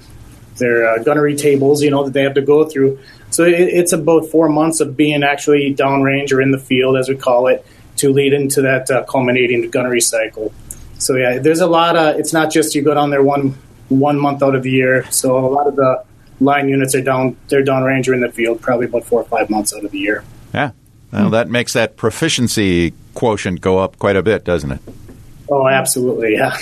their 0.58 0.86
uh, 0.86 1.02
gunnery 1.02 1.34
tables, 1.34 1.82
you 1.82 1.90
know, 1.90 2.04
that 2.04 2.12
they 2.12 2.22
have 2.22 2.34
to 2.34 2.42
go 2.42 2.64
through. 2.64 2.98
So 3.30 3.44
it, 3.44 3.54
it's 3.54 3.92
about 3.92 4.26
four 4.26 4.48
months 4.48 4.80
of 4.80 4.96
being 4.96 5.22
actually 5.22 5.74
downrange 5.74 6.32
or 6.32 6.40
in 6.40 6.50
the 6.50 6.58
field, 6.58 6.96
as 6.96 7.08
we 7.08 7.16
call 7.16 7.46
it, 7.46 7.64
to 7.96 8.10
lead 8.12 8.32
into 8.32 8.62
that 8.62 8.90
uh, 8.90 9.04
culminating 9.04 9.70
gunnery 9.70 10.00
cycle. 10.00 10.52
So 10.98 11.16
yeah, 11.16 11.38
there's 11.38 11.60
a 11.60 11.66
lot 11.66 11.96
of. 11.96 12.18
It's 12.18 12.32
not 12.32 12.50
just 12.50 12.74
you 12.74 12.82
go 12.82 12.94
down 12.94 13.10
there 13.10 13.22
one 13.22 13.56
one 13.88 14.18
month 14.18 14.42
out 14.42 14.54
of 14.54 14.62
the 14.62 14.70
year. 14.70 15.10
So 15.10 15.38
a 15.38 15.48
lot 15.48 15.66
of 15.66 15.76
the 15.76 16.04
line 16.40 16.68
units 16.68 16.94
are 16.94 17.02
down. 17.02 17.36
They're 17.48 17.64
downrange 17.64 18.08
or 18.08 18.14
in 18.14 18.20
the 18.20 18.30
field, 18.30 18.60
probably 18.60 18.86
about 18.86 19.04
four 19.04 19.20
or 19.20 19.24
five 19.24 19.50
months 19.50 19.74
out 19.74 19.84
of 19.84 19.90
the 19.90 19.98
year. 19.98 20.24
Yeah. 20.52 20.72
Well, 21.12 21.30
that 21.30 21.48
makes 21.48 21.72
that 21.72 21.96
proficiency 21.96 22.94
quotient 23.14 23.60
go 23.60 23.78
up 23.78 23.98
quite 23.98 24.14
a 24.14 24.22
bit, 24.22 24.44
doesn't 24.44 24.70
it? 24.70 24.80
Oh, 25.48 25.66
absolutely, 25.66 26.34
yeah. 26.34 26.56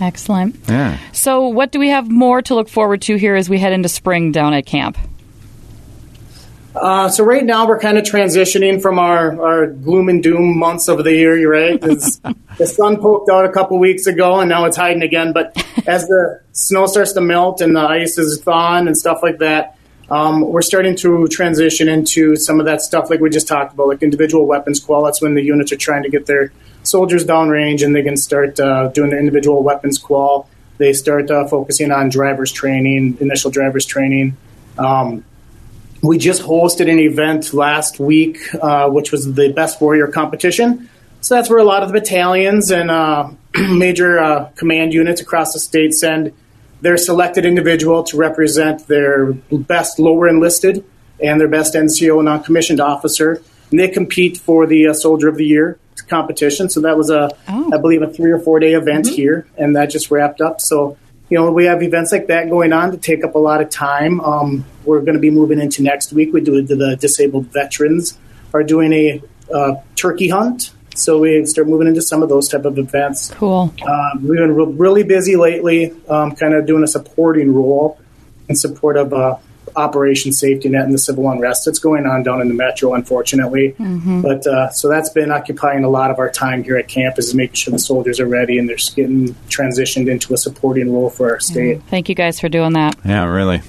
Excellent. 0.00 0.56
Yeah. 0.66 0.98
So, 1.12 1.48
what 1.48 1.72
do 1.72 1.78
we 1.78 1.90
have 1.90 2.10
more 2.10 2.40
to 2.42 2.54
look 2.54 2.70
forward 2.70 3.02
to 3.02 3.16
here 3.16 3.36
as 3.36 3.50
we 3.50 3.58
head 3.58 3.74
into 3.74 3.90
spring 3.90 4.32
down 4.32 4.54
at 4.54 4.64
camp? 4.64 4.96
Uh, 6.74 7.08
so 7.08 7.24
right 7.24 7.44
now 7.44 7.66
we're 7.66 7.78
kind 7.78 7.98
of 7.98 8.04
transitioning 8.04 8.80
from 8.80 8.98
our, 8.98 9.40
our 9.42 9.66
gloom 9.66 10.08
and 10.08 10.22
doom 10.22 10.56
months 10.56 10.88
of 10.88 11.02
the 11.02 11.12
year. 11.12 11.36
You're 11.36 11.50
right. 11.50 11.82
The 12.58 12.66
sun 12.66 12.98
poked 13.00 13.30
out 13.30 13.46
a 13.46 13.48
couple 13.48 13.78
weeks 13.78 14.06
ago, 14.06 14.38
and 14.38 14.50
now 14.50 14.66
it's 14.66 14.76
hiding 14.76 15.02
again. 15.02 15.32
But 15.32 15.56
as 15.86 16.06
the 16.08 16.42
snow 16.52 16.84
starts 16.84 17.14
to 17.14 17.22
melt 17.22 17.62
and 17.62 17.74
the 17.74 17.80
ice 17.80 18.18
is 18.18 18.38
thawing 18.42 18.86
and 18.86 18.94
stuff 18.94 19.20
like 19.22 19.38
that, 19.38 19.78
um, 20.10 20.42
we're 20.42 20.60
starting 20.60 20.94
to 20.96 21.26
transition 21.28 21.88
into 21.88 22.36
some 22.36 22.60
of 22.60 22.66
that 22.66 22.82
stuff 22.82 23.08
like 23.08 23.20
we 23.20 23.30
just 23.30 23.48
talked 23.48 23.72
about, 23.72 23.88
like 23.88 24.02
individual 24.02 24.44
weapons 24.44 24.78
qual. 24.78 25.04
That's 25.04 25.22
when 25.22 25.34
the 25.34 25.42
units 25.42 25.72
are 25.72 25.76
trying 25.76 26.02
to 26.02 26.10
get 26.10 26.26
their 26.26 26.52
soldiers 26.82 27.24
downrange 27.24 27.82
and 27.82 27.96
they 27.96 28.02
can 28.02 28.18
start 28.18 28.60
uh, 28.60 28.88
doing 28.88 29.08
their 29.08 29.20
individual 29.20 29.62
weapons 29.62 29.96
qual. 29.98 30.46
They 30.76 30.92
start 30.92 31.30
uh, 31.30 31.46
focusing 31.46 31.92
on 31.92 32.10
drivers 32.10 32.52
training, 32.52 33.16
initial 33.20 33.50
drivers 33.50 33.86
training. 33.86 34.36
Um, 34.76 35.24
we 36.02 36.18
just 36.18 36.42
hosted 36.42 36.90
an 36.90 36.98
event 36.98 37.52
last 37.52 37.98
week, 37.98 38.38
uh, 38.54 38.88
which 38.88 39.12
was 39.12 39.32
the 39.34 39.52
Best 39.52 39.80
Warrior 39.80 40.06
competition. 40.08 40.88
So 41.20 41.34
that's 41.34 41.50
where 41.50 41.58
a 41.58 41.64
lot 41.64 41.82
of 41.82 41.90
the 41.92 42.00
battalions 42.00 42.70
and 42.70 42.90
uh, 42.90 43.30
major 43.54 44.18
uh, 44.18 44.50
command 44.56 44.94
units 44.94 45.20
across 45.20 45.52
the 45.52 45.60
state 45.60 45.92
send 45.92 46.32
their 46.80 46.96
selected 46.96 47.44
individual 47.44 48.02
to 48.04 48.16
represent 48.16 48.86
their 48.88 49.32
best 49.52 49.98
lower 49.98 50.26
enlisted 50.26 50.82
and 51.22 51.38
their 51.38 51.48
best 51.48 51.74
NCO 51.74 52.24
non 52.24 52.42
commissioned 52.42 52.80
officer. 52.80 53.42
And 53.70 53.78
they 53.78 53.88
compete 53.88 54.38
for 54.38 54.66
the 54.66 54.88
uh, 54.88 54.94
Soldier 54.94 55.28
of 55.28 55.36
the 55.36 55.44
Year 55.44 55.78
competition. 56.08 56.70
So 56.70 56.80
that 56.80 56.96
was 56.96 57.10
a, 57.10 57.30
Oh. 57.48 57.70
I 57.72 57.78
believe, 57.78 58.02
a 58.02 58.08
three 58.10 58.30
or 58.30 58.38
four 58.38 58.58
day 58.58 58.72
event 58.72 59.06
here, 59.06 59.46
and 59.58 59.76
that 59.76 59.90
just 59.90 60.10
wrapped 60.10 60.40
up. 60.40 60.60
So 60.60 60.96
you 61.30 61.38
know, 61.38 61.50
we 61.52 61.64
have 61.66 61.82
events 61.82 62.10
like 62.10 62.26
that 62.26 62.50
going 62.50 62.72
on 62.72 62.90
to 62.90 62.98
take 62.98 63.24
up 63.24 63.36
a 63.36 63.38
lot 63.38 63.62
of 63.62 63.70
time. 63.70 64.20
Um, 64.20 64.64
we're 64.84 65.00
going 65.00 65.14
to 65.14 65.20
be 65.20 65.30
moving 65.30 65.60
into 65.60 65.82
next 65.82 66.12
week. 66.12 66.32
We 66.32 66.40
do 66.40 66.60
the 66.60 66.96
disabled 66.96 67.46
veterans 67.46 68.18
are 68.52 68.64
doing 68.64 68.92
a 68.92 69.22
uh, 69.54 69.76
turkey 69.94 70.28
hunt, 70.28 70.72
so 70.96 71.20
we 71.20 71.46
start 71.46 71.68
moving 71.68 71.86
into 71.86 72.02
some 72.02 72.22
of 72.24 72.28
those 72.28 72.48
type 72.48 72.64
of 72.64 72.78
events. 72.78 73.30
Cool. 73.30 73.72
Um, 73.86 74.26
we've 74.26 74.38
been 74.38 74.54
re- 74.56 74.72
really 74.72 75.04
busy 75.04 75.36
lately, 75.36 75.94
um, 76.08 76.34
kind 76.34 76.52
of 76.52 76.66
doing 76.66 76.82
a 76.82 76.88
supporting 76.88 77.54
role 77.54 78.00
in 78.48 78.56
support 78.56 78.96
of 78.96 79.12
uh, 79.12 79.36
Operation 79.76 80.32
Safety 80.32 80.68
Net 80.68 80.84
and 80.84 80.92
the 80.94 80.98
civil 80.98 81.28
unrest 81.30 81.64
that's 81.64 81.78
going 81.78 82.06
on 82.06 82.22
down 82.22 82.40
in 82.40 82.48
the 82.48 82.54
metro, 82.54 82.94
unfortunately. 82.94 83.74
But 83.78 84.46
uh, 84.46 84.70
so 84.70 84.88
that's 84.88 85.10
been 85.10 85.30
occupying 85.30 85.84
a 85.84 85.88
lot 85.88 86.10
of 86.10 86.18
our 86.18 86.30
time 86.30 86.62
here 86.64 86.76
at 86.76 86.88
camp 86.88 87.18
is 87.18 87.34
making 87.34 87.54
sure 87.54 87.72
the 87.72 87.78
soldiers 87.78 88.20
are 88.20 88.26
ready 88.26 88.58
and 88.58 88.68
they're 88.68 88.76
getting 88.94 89.34
transitioned 89.48 90.08
into 90.10 90.34
a 90.34 90.36
supporting 90.36 90.92
role 90.92 91.10
for 91.10 91.30
our 91.30 91.40
state. 91.40 91.82
Thank 91.88 92.08
you 92.08 92.14
guys 92.14 92.40
for 92.40 92.48
doing 92.48 92.72
that. 92.74 92.96
Yeah, 93.04 93.24
really. 93.24 93.62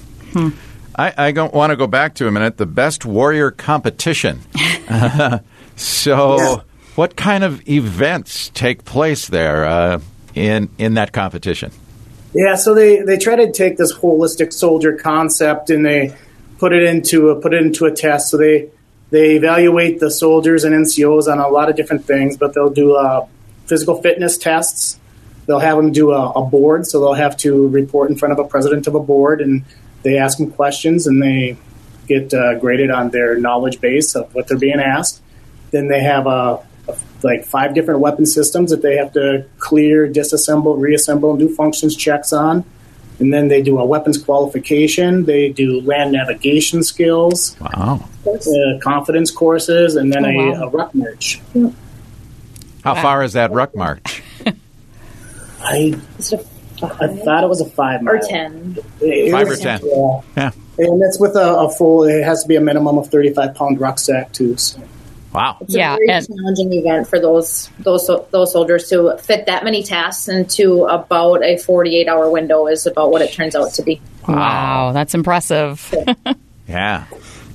I, 0.96 1.12
I 1.16 1.32
don't 1.32 1.54
want 1.54 1.70
to 1.70 1.76
go 1.76 1.86
back 1.86 2.14
to 2.16 2.26
a 2.28 2.30
minute. 2.30 2.56
The 2.58 2.66
best 2.66 3.04
warrior 3.06 3.50
competition. 3.50 4.40
so, 5.76 6.36
Yeah. 6.38 6.56
what 6.96 7.16
kind 7.16 7.44
of 7.44 7.66
events 7.68 8.50
take 8.54 8.84
place 8.84 9.26
there 9.28 9.64
uh, 9.64 10.00
in 10.34 10.68
in 10.78 10.94
that 10.94 11.12
competition? 11.12 11.70
Yeah, 12.34 12.54
so 12.54 12.74
they, 12.74 13.02
they 13.02 13.18
try 13.18 13.36
to 13.36 13.52
take 13.52 13.76
this 13.76 13.92
holistic 13.92 14.52
soldier 14.52 14.96
concept 14.96 15.68
and 15.70 15.84
they 15.84 16.16
put 16.58 16.72
it 16.72 16.82
into 16.82 17.30
a, 17.30 17.40
put 17.40 17.52
it 17.52 17.62
into 17.62 17.84
a 17.84 17.90
test. 17.90 18.30
So 18.30 18.38
they 18.38 18.70
they 19.10 19.36
evaluate 19.36 20.00
the 20.00 20.10
soldiers 20.10 20.64
and 20.64 20.74
NCOs 20.74 21.30
on 21.30 21.38
a 21.38 21.48
lot 21.48 21.68
of 21.68 21.76
different 21.76 22.06
things, 22.06 22.38
but 22.38 22.54
they'll 22.54 22.70
do 22.70 22.94
uh, 22.94 23.26
physical 23.66 24.00
fitness 24.00 24.38
tests. 24.38 24.98
They'll 25.44 25.58
have 25.58 25.76
them 25.76 25.92
do 25.92 26.12
a, 26.12 26.30
a 26.30 26.42
board, 26.42 26.86
so 26.86 26.98
they'll 26.98 27.12
have 27.12 27.36
to 27.38 27.68
report 27.68 28.08
in 28.10 28.16
front 28.16 28.32
of 28.32 28.38
a 28.38 28.48
president 28.48 28.86
of 28.86 28.94
a 28.94 29.00
board, 29.00 29.42
and 29.42 29.64
they 30.02 30.16
ask 30.16 30.38
them 30.38 30.50
questions, 30.50 31.06
and 31.06 31.22
they 31.22 31.58
get 32.08 32.32
uh, 32.32 32.58
graded 32.58 32.90
on 32.90 33.10
their 33.10 33.38
knowledge 33.38 33.82
base 33.82 34.14
of 34.14 34.34
what 34.34 34.48
they're 34.48 34.56
being 34.56 34.80
asked. 34.80 35.20
Then 35.72 35.88
they 35.88 36.00
have 36.00 36.26
a, 36.26 36.30
a 36.30 36.64
like 37.22 37.44
five 37.44 37.74
different 37.74 38.00
weapon 38.00 38.26
systems 38.26 38.70
that 38.70 38.82
they 38.82 38.96
have 38.96 39.12
to 39.12 39.44
clear, 39.58 40.08
disassemble, 40.08 40.78
reassemble, 40.80 41.30
and 41.30 41.38
do 41.38 41.54
functions 41.54 41.94
checks 41.96 42.32
on. 42.32 42.64
And 43.20 43.32
then 43.32 43.46
they 43.48 43.62
do 43.62 43.78
a 43.78 43.84
weapons 43.84 44.18
qualification. 44.20 45.24
They 45.26 45.50
do 45.50 45.80
land 45.82 46.12
navigation 46.12 46.82
skills, 46.82 47.56
Wow. 47.60 48.08
uh, 48.26 48.78
confidence 48.80 49.30
courses, 49.30 49.94
and 49.94 50.12
then 50.12 50.24
Oh, 50.24 50.28
a, 50.28 50.50
wow. 50.52 50.62
a 50.62 50.68
ruck 50.70 50.94
march. 50.94 51.40
How 52.82 52.94
far 52.96 53.22
is 53.22 53.34
that 53.34 53.52
ruck 53.52 53.76
march? 53.76 54.22
I, 55.64 55.94
Is 56.18 56.32
it 56.32 56.46
I 56.82 57.06
thought 57.06 57.44
it 57.44 57.48
was 57.48 57.60
a 57.60 57.64
five 57.70 58.00
a, 58.02 58.08
or 58.10 58.14
mile. 58.14 58.28
10? 58.28 58.78
It 59.02 59.30
Five 59.30 59.48
or 59.48 59.54
ten? 59.56 59.80
Yeah. 59.84 60.20
Yeah. 60.36 60.50
And 60.78 61.00
that's 61.00 61.20
with 61.20 61.36
a, 61.36 61.54
a 61.58 61.70
full. 61.70 62.02
It 62.02 62.24
has 62.24 62.42
to 62.42 62.48
be 62.48 62.56
a 62.56 62.60
minimum 62.60 62.98
of 62.98 63.08
thirty-five 63.08 63.54
pound 63.54 63.78
rucksack 63.78 64.32
too. 64.32 64.56
So. 64.56 64.80
Wow. 65.34 65.56
It's 65.62 65.74
Yeah, 65.74 65.94
a 65.94 65.96
very 65.96 66.10
and- 66.10 66.26
challenging 66.26 66.72
event 66.74 67.08
for 67.08 67.18
those 67.18 67.70
those 67.80 68.10
those 68.30 68.52
soldiers 68.52 68.88
to 68.90 69.16
fit 69.18 69.46
that 69.46 69.64
many 69.64 69.82
tasks 69.82 70.28
into 70.28 70.84
about 70.84 71.42
a 71.42 71.56
48 71.56 72.06
hour 72.08 72.30
window 72.30 72.66
is 72.66 72.86
about 72.86 73.10
what 73.10 73.22
it 73.22 73.32
turns 73.32 73.56
out 73.56 73.72
to 73.74 73.82
be. 73.82 74.00
Wow, 74.28 74.92
that's 74.92 75.14
impressive. 75.14 75.92
Yeah. 76.68 77.04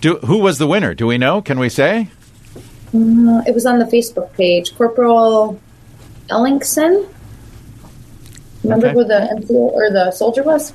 Do, 0.01 0.17
who 0.17 0.39
was 0.39 0.59
the 0.59 0.67
winner? 0.67 0.93
Do 0.93 1.07
we 1.07 1.17
know? 1.17 1.41
Can 1.41 1.57
we 1.59 1.69
say? 1.69 2.09
Uh, 2.93 3.41
it 3.47 3.53
was 3.55 3.65
on 3.65 3.79
the 3.79 3.85
Facebook 3.85 4.31
page. 4.33 4.75
Corporal 4.77 5.59
Ellingson. 6.29 7.07
Remember 8.63 8.87
Okay. 8.87 8.93
who 8.93 9.03
the 9.05 9.29
NCO 9.39 9.53
or 9.55 9.89
the 9.91 10.11
soldier 10.11 10.43
was? 10.43 10.73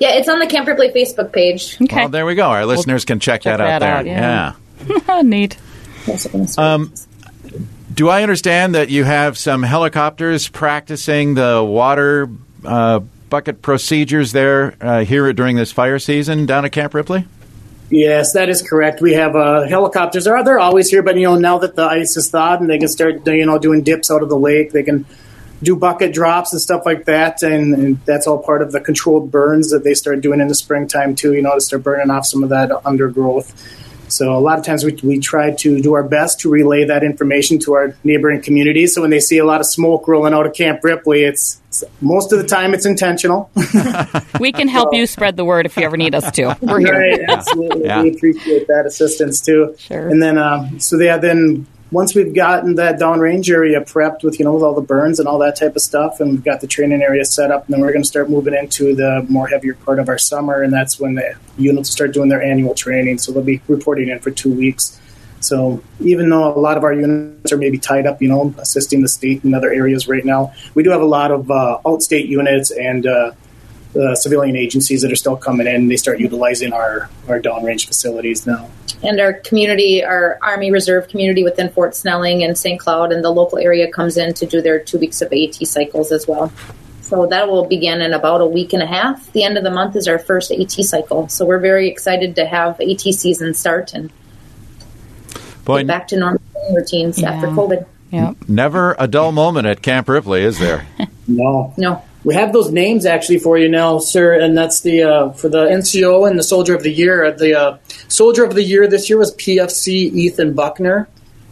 Yeah, 0.00 0.10
it's 0.14 0.28
on 0.28 0.40
the 0.40 0.46
Camp 0.46 0.66
Ripley 0.66 0.90
Facebook 0.90 1.32
page. 1.32 1.76
Okay. 1.80 1.96
Well, 1.96 2.08
there 2.08 2.26
we 2.26 2.34
go. 2.34 2.42
Our 2.48 2.66
listeners 2.66 3.04
can 3.06 3.20
check, 3.20 3.42
check 3.42 3.56
that 3.56 3.60
out 3.60 3.80
that 3.80 4.04
there. 4.04 4.18
out, 4.18 5.06
yeah. 5.06 5.22
Neat. 5.22 5.56
Um, 6.58 6.92
Do 7.94 8.08
I 8.08 8.22
understand 8.22 8.74
that 8.74 8.90
you 8.90 9.04
have 9.04 9.36
some 9.36 9.62
helicopters 9.62 10.48
practicing 10.48 11.34
the 11.34 11.64
water 11.64 12.28
uh, 12.64 13.00
bucket 13.28 13.62
procedures 13.62 14.32
there 14.32 14.76
uh, 14.80 15.04
here 15.04 15.32
during 15.32 15.56
this 15.56 15.72
fire 15.72 15.98
season 15.98 16.46
down 16.46 16.64
at 16.64 16.72
Camp 16.72 16.94
Ripley? 16.94 17.26
Yes, 17.90 18.34
that 18.34 18.48
is 18.48 18.60
correct. 18.60 19.00
We 19.00 19.14
have 19.14 19.34
uh, 19.34 19.62
helicopters. 19.66 20.26
Are 20.26 20.44
they're 20.44 20.58
always 20.58 20.90
here, 20.90 21.02
but 21.02 21.16
you 21.16 21.22
know 21.22 21.36
now 21.36 21.58
that 21.58 21.74
the 21.74 21.84
ice 21.84 22.16
is 22.16 22.30
thawed 22.30 22.60
and 22.60 22.68
they 22.68 22.78
can 22.78 22.88
start 22.88 23.26
you 23.26 23.46
know 23.46 23.58
doing 23.58 23.82
dips 23.82 24.10
out 24.10 24.22
of 24.22 24.28
the 24.28 24.38
lake, 24.38 24.72
they 24.72 24.82
can 24.82 25.06
do 25.62 25.74
bucket 25.74 26.12
drops 26.12 26.52
and 26.52 26.60
stuff 26.60 26.82
like 26.84 27.06
that, 27.06 27.42
and, 27.42 27.74
and 27.74 28.04
that's 28.04 28.26
all 28.26 28.38
part 28.38 28.62
of 28.62 28.72
the 28.72 28.80
controlled 28.80 29.30
burns 29.30 29.70
that 29.70 29.84
they 29.84 29.94
start 29.94 30.20
doing 30.20 30.40
in 30.40 30.48
the 30.48 30.54
springtime 30.54 31.14
too. 31.14 31.32
You 31.32 31.40
know 31.40 31.54
to 31.54 31.60
start 31.60 31.82
burning 31.82 32.10
off 32.10 32.26
some 32.26 32.42
of 32.42 32.50
that 32.50 32.70
undergrowth. 32.84 33.54
So 34.08 34.36
a 34.36 34.40
lot 34.40 34.58
of 34.58 34.64
times 34.64 34.84
we, 34.84 34.92
we 35.02 35.18
try 35.18 35.52
to 35.52 35.80
do 35.80 35.94
our 35.94 36.02
best 36.02 36.40
to 36.40 36.50
relay 36.50 36.84
that 36.84 37.04
information 37.04 37.58
to 37.60 37.74
our 37.74 37.96
neighboring 38.04 38.42
communities. 38.42 38.94
So 38.94 39.02
when 39.02 39.10
they 39.10 39.20
see 39.20 39.38
a 39.38 39.44
lot 39.44 39.60
of 39.60 39.66
smoke 39.66 40.08
rolling 40.08 40.34
out 40.34 40.46
of 40.46 40.54
Camp 40.54 40.82
Ripley, 40.82 41.24
it's, 41.24 41.60
it's 41.68 41.84
most 42.00 42.32
of 42.32 42.38
the 42.38 42.46
time 42.46 42.74
it's 42.74 42.86
intentional. 42.86 43.50
We 44.40 44.52
can 44.52 44.68
help 44.68 44.94
you 44.94 45.06
spread 45.06 45.36
the 45.36 45.44
word 45.44 45.66
if 45.66 45.76
you 45.76 45.82
ever 45.82 45.96
need 45.96 46.14
us 46.14 46.30
to. 46.32 46.56
We're 46.60 46.78
here. 46.78 46.92
Right, 46.92 47.20
absolutely. 47.28 47.84
Yeah. 47.84 48.02
We 48.02 48.14
appreciate 48.14 48.68
that 48.68 48.86
assistance 48.86 49.40
too. 49.40 49.74
Sure. 49.78 50.08
And 50.08 50.22
then, 50.22 50.38
um, 50.38 50.78
so 50.78 50.96
yeah, 50.98 51.16
then 51.18 51.66
once 51.90 52.14
we've 52.14 52.34
gotten 52.34 52.74
that 52.74 52.98
downrange 52.98 53.48
area 53.50 53.80
prepped 53.80 54.22
with, 54.22 54.38
you 54.38 54.44
know, 54.44 54.52
with 54.54 54.62
all 54.62 54.74
the 54.74 54.82
burns 54.82 55.18
and 55.18 55.26
all 55.26 55.38
that 55.38 55.56
type 55.56 55.74
of 55.74 55.82
stuff, 55.82 56.20
and 56.20 56.32
we've 56.32 56.44
got 56.44 56.60
the 56.60 56.66
training 56.66 57.02
area 57.02 57.24
set 57.24 57.50
up, 57.50 57.66
and 57.66 57.74
then 57.74 57.80
we're 57.80 57.92
going 57.92 58.02
to 58.02 58.08
start 58.08 58.28
moving 58.28 58.54
into 58.54 58.94
the 58.94 59.24
more 59.28 59.48
heavier 59.48 59.74
part 59.74 59.98
of 59.98 60.08
our 60.08 60.18
summer, 60.18 60.62
and 60.62 60.72
that's 60.72 61.00
when 61.00 61.14
the 61.14 61.34
units 61.56 61.90
start 61.90 62.12
doing 62.12 62.28
their 62.28 62.42
annual 62.42 62.74
training. 62.74 63.18
So 63.18 63.32
they'll 63.32 63.42
be 63.42 63.62
reporting 63.68 64.08
in 64.08 64.20
for 64.20 64.30
two 64.30 64.52
weeks. 64.52 65.00
So 65.40 65.82
even 66.00 66.28
though 66.28 66.54
a 66.54 66.58
lot 66.58 66.76
of 66.76 66.84
our 66.84 66.92
units 66.92 67.52
are 67.52 67.56
maybe 67.56 67.78
tied 67.78 68.06
up, 68.06 68.20
you 68.20 68.28
know, 68.28 68.54
assisting 68.58 69.02
the 69.02 69.08
state 69.08 69.44
in 69.44 69.54
other 69.54 69.72
areas 69.72 70.08
right 70.08 70.24
now, 70.24 70.52
we 70.74 70.82
do 70.82 70.90
have 70.90 71.00
a 71.00 71.06
lot 71.06 71.30
of 71.30 71.50
uh, 71.50 71.78
outstate 71.84 72.28
units 72.28 72.70
and 72.70 73.06
uh, 73.06 73.32
uh, 73.98 74.14
civilian 74.14 74.56
agencies 74.56 75.02
that 75.02 75.12
are 75.12 75.16
still 75.16 75.36
coming 75.36 75.66
in. 75.66 75.88
They 75.88 75.96
start 75.96 76.20
utilizing 76.20 76.72
our, 76.72 77.10
our 77.28 77.40
downrange 77.40 77.86
facilities 77.86 78.46
now. 78.46 78.70
and 79.02 79.20
our 79.20 79.32
community, 79.32 80.04
our 80.04 80.38
Army 80.42 80.70
Reserve 80.70 81.08
community 81.08 81.44
within 81.44 81.68
Fort 81.70 81.94
Snelling 81.94 82.42
and 82.42 82.56
St. 82.56 82.80
Cloud, 82.80 83.12
and 83.12 83.24
the 83.24 83.30
local 83.30 83.58
area 83.58 83.90
comes 83.90 84.16
in 84.16 84.34
to 84.34 84.46
do 84.46 84.60
their 84.60 84.78
two 84.78 84.98
weeks 84.98 85.20
of 85.22 85.32
AT 85.32 85.54
cycles 85.54 86.12
as 86.12 86.26
well. 86.26 86.52
So 87.02 87.26
that 87.26 87.48
will 87.48 87.64
begin 87.64 88.02
in 88.02 88.12
about 88.12 88.42
a 88.42 88.46
week 88.46 88.74
and 88.74 88.82
a 88.82 88.86
half. 88.86 89.32
The 89.32 89.42
end 89.42 89.56
of 89.56 89.64
the 89.64 89.70
month 89.70 89.96
is 89.96 90.06
our 90.06 90.18
first 90.18 90.52
AT 90.52 90.70
cycle. 90.72 91.28
So 91.28 91.46
we're 91.46 91.58
very 91.58 91.88
excited 91.88 92.36
to 92.36 92.44
have 92.44 92.78
AT 92.80 93.00
season 93.00 93.54
start 93.54 93.94
and 93.94 94.12
Boy, 95.64 95.78
get 95.78 95.86
back 95.86 96.08
to 96.08 96.18
normal 96.18 96.40
training 96.52 96.74
routines 96.74 97.22
after 97.22 97.46
COVID. 97.48 97.86
Yep. 98.10 98.48
never 98.48 98.96
a 98.98 99.06
dull 99.06 99.32
moment 99.32 99.66
at 99.66 99.82
Camp 99.82 100.08
Ripley, 100.08 100.42
is 100.42 100.58
there? 100.58 100.86
No. 101.30 101.74
No. 101.76 102.02
We 102.24 102.34
have 102.34 102.52
those 102.52 102.70
names 102.70 103.06
actually 103.06 103.38
for 103.38 103.56
you 103.58 103.68
now, 103.68 103.98
sir, 103.98 104.38
and 104.38 104.56
that's 104.56 104.80
the 104.80 105.02
uh, 105.02 105.30
for 105.30 105.48
the 105.48 105.66
NCO 105.66 106.28
and 106.28 106.38
the 106.38 106.42
Soldier 106.42 106.74
of 106.74 106.82
the 106.82 106.90
Year. 106.90 107.30
The 107.30 107.58
uh, 107.58 107.78
Soldier 108.08 108.44
of 108.44 108.54
the 108.54 108.62
Year 108.62 108.88
this 108.88 109.08
year 109.08 109.18
was 109.18 109.34
PFC 109.36 110.12
Ethan 110.12 110.54
Buckner, 110.54 111.08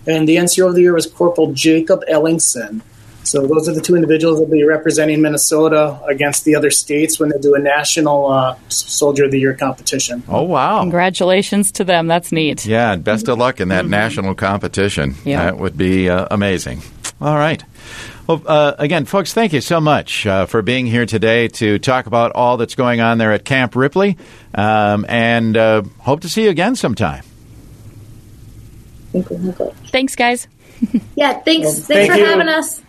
and 0.07 0.29
the 0.29 0.37
NCO 0.37 0.69
of 0.69 0.75
the 0.75 0.83
Year 0.83 0.95
was 0.95 1.07
Corporal 1.07 1.53
Jacob 1.53 2.03
Ellingson. 2.11 2.83
So 3.27 3.45
those 3.45 3.69
are 3.69 3.73
the 3.73 3.81
two 3.81 3.97
individuals 3.97 4.39
that 4.39 4.45
will 4.45 4.53
be 4.53 4.63
representing 4.63 5.21
Minnesota 5.21 6.01
against 6.07 6.45
the 6.45 6.55
other 6.55 6.71
states 6.71 7.19
when 7.19 7.31
they 7.31 7.39
do 7.39 7.57
a 7.57 7.59
national 7.59 8.31
uh, 8.31 8.57
Soldier 8.69 9.25
of 9.25 9.33
the 9.33 9.41
Year 9.41 9.53
competition. 9.55 10.23
Oh, 10.29 10.43
wow. 10.43 10.81
Congratulations 10.81 11.73
to 11.73 11.85
them. 11.85 12.07
That's 12.07 12.31
neat. 12.31 12.65
Yeah, 12.65 12.93
and 12.93 13.03
best 13.03 13.27
of 13.29 13.39
luck 13.39 13.61
in 13.61 13.69
that 13.69 13.87
national 13.87 14.37
competition. 14.37 15.17
Yeah. 15.25 15.45
That 15.45 15.59
would 15.59 15.77
be 15.77 16.09
uh, 16.09 16.29
amazing. 16.31 16.83
All 17.21 17.35
right. 17.37 17.65
Well, 18.27 18.43
uh, 18.45 18.75
again, 18.79 19.05
folks, 19.05 19.33
thank 19.33 19.53
you 19.53 19.61
so 19.61 19.81
much 19.81 20.27
uh, 20.27 20.47
for 20.47 20.61
being 20.61 20.87
here 20.87 21.07
today 21.07 21.47
to 21.49 21.79
talk 21.79 22.07
about 22.07 22.33
all 22.33 22.57
that's 22.57 22.75
going 22.75 23.01
on 23.01 23.19
there 23.19 23.33
at 23.33 23.45
Camp 23.45 23.77
Ripley, 23.77 24.17
um, 24.53 25.07
and 25.09 25.57
uh, 25.57 25.83
hope 26.01 26.23
to 26.23 26.29
see 26.29 26.45
you 26.45 26.51
again 26.51 26.75
sometime. 26.75 27.23
I 29.15 29.23
think. 29.23 29.57
Thanks, 29.91 30.17
guys. 30.17 30.49
Yeah, 31.15 31.41
thanks. 31.41 31.65
Well, 31.65 31.75
thanks 31.75 31.87
thank 31.87 32.13
for 32.13 32.19
you. 32.19 32.27
having 32.27 32.49
us. 32.49 32.83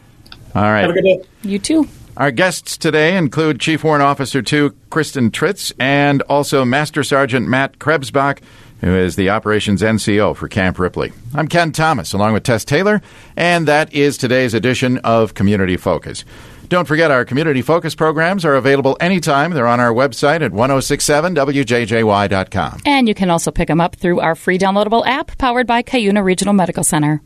All 0.53 0.63
right. 0.63 0.81
Have 0.81 0.89
a 0.89 0.93
good 0.93 1.03
day. 1.03 1.21
You 1.43 1.57
too. 1.57 1.87
Our 2.17 2.31
guests 2.31 2.75
today 2.75 3.15
include 3.15 3.61
Chief 3.61 3.81
Warrant 3.81 4.03
Officer 4.03 4.41
2 4.41 4.75
Kristen 4.89 5.31
Tritz 5.31 5.71
and 5.79 6.21
also 6.23 6.65
Master 6.65 7.01
Sergeant 7.03 7.47
Matt 7.47 7.79
Krebsbach, 7.79 8.39
who 8.81 8.95
is 8.95 9.15
the 9.15 9.29
Operations 9.29 9.81
NCO 9.81 10.35
for 10.35 10.47
Camp 10.47 10.79
Ripley. 10.79 11.11
I'm 11.33 11.47
Ken 11.47 11.71
Thomas, 11.71 12.13
along 12.13 12.33
with 12.33 12.43
Tess 12.43 12.65
Taylor, 12.65 13.01
and 13.35 13.67
that 13.67 13.93
is 13.93 14.17
today's 14.17 14.53
edition 14.53 14.97
of 14.99 15.33
Community 15.33 15.77
Focus. 15.77 16.23
Don't 16.69 16.85
forget 16.85 17.11
our 17.11 17.23
Community 17.23 17.61
Focus 17.61 17.95
programs 17.95 18.43
are 18.43 18.55
available 18.55 18.97
anytime. 18.99 19.51
They're 19.51 19.67
on 19.67 19.79
our 19.79 19.93
website 19.93 20.41
at 20.41 20.51
1067wjjy.com. 20.51 22.81
And 22.85 23.07
you 23.07 23.15
can 23.15 23.29
also 23.29 23.51
pick 23.51 23.69
them 23.69 23.79
up 23.79 23.95
through 23.95 24.19
our 24.19 24.35
free 24.35 24.57
downloadable 24.57 25.05
app 25.05 25.37
powered 25.37 25.65
by 25.65 25.81
Cuyuna 25.81 26.21
Regional 26.23 26.53
Medical 26.53 26.83
Center. 26.83 27.21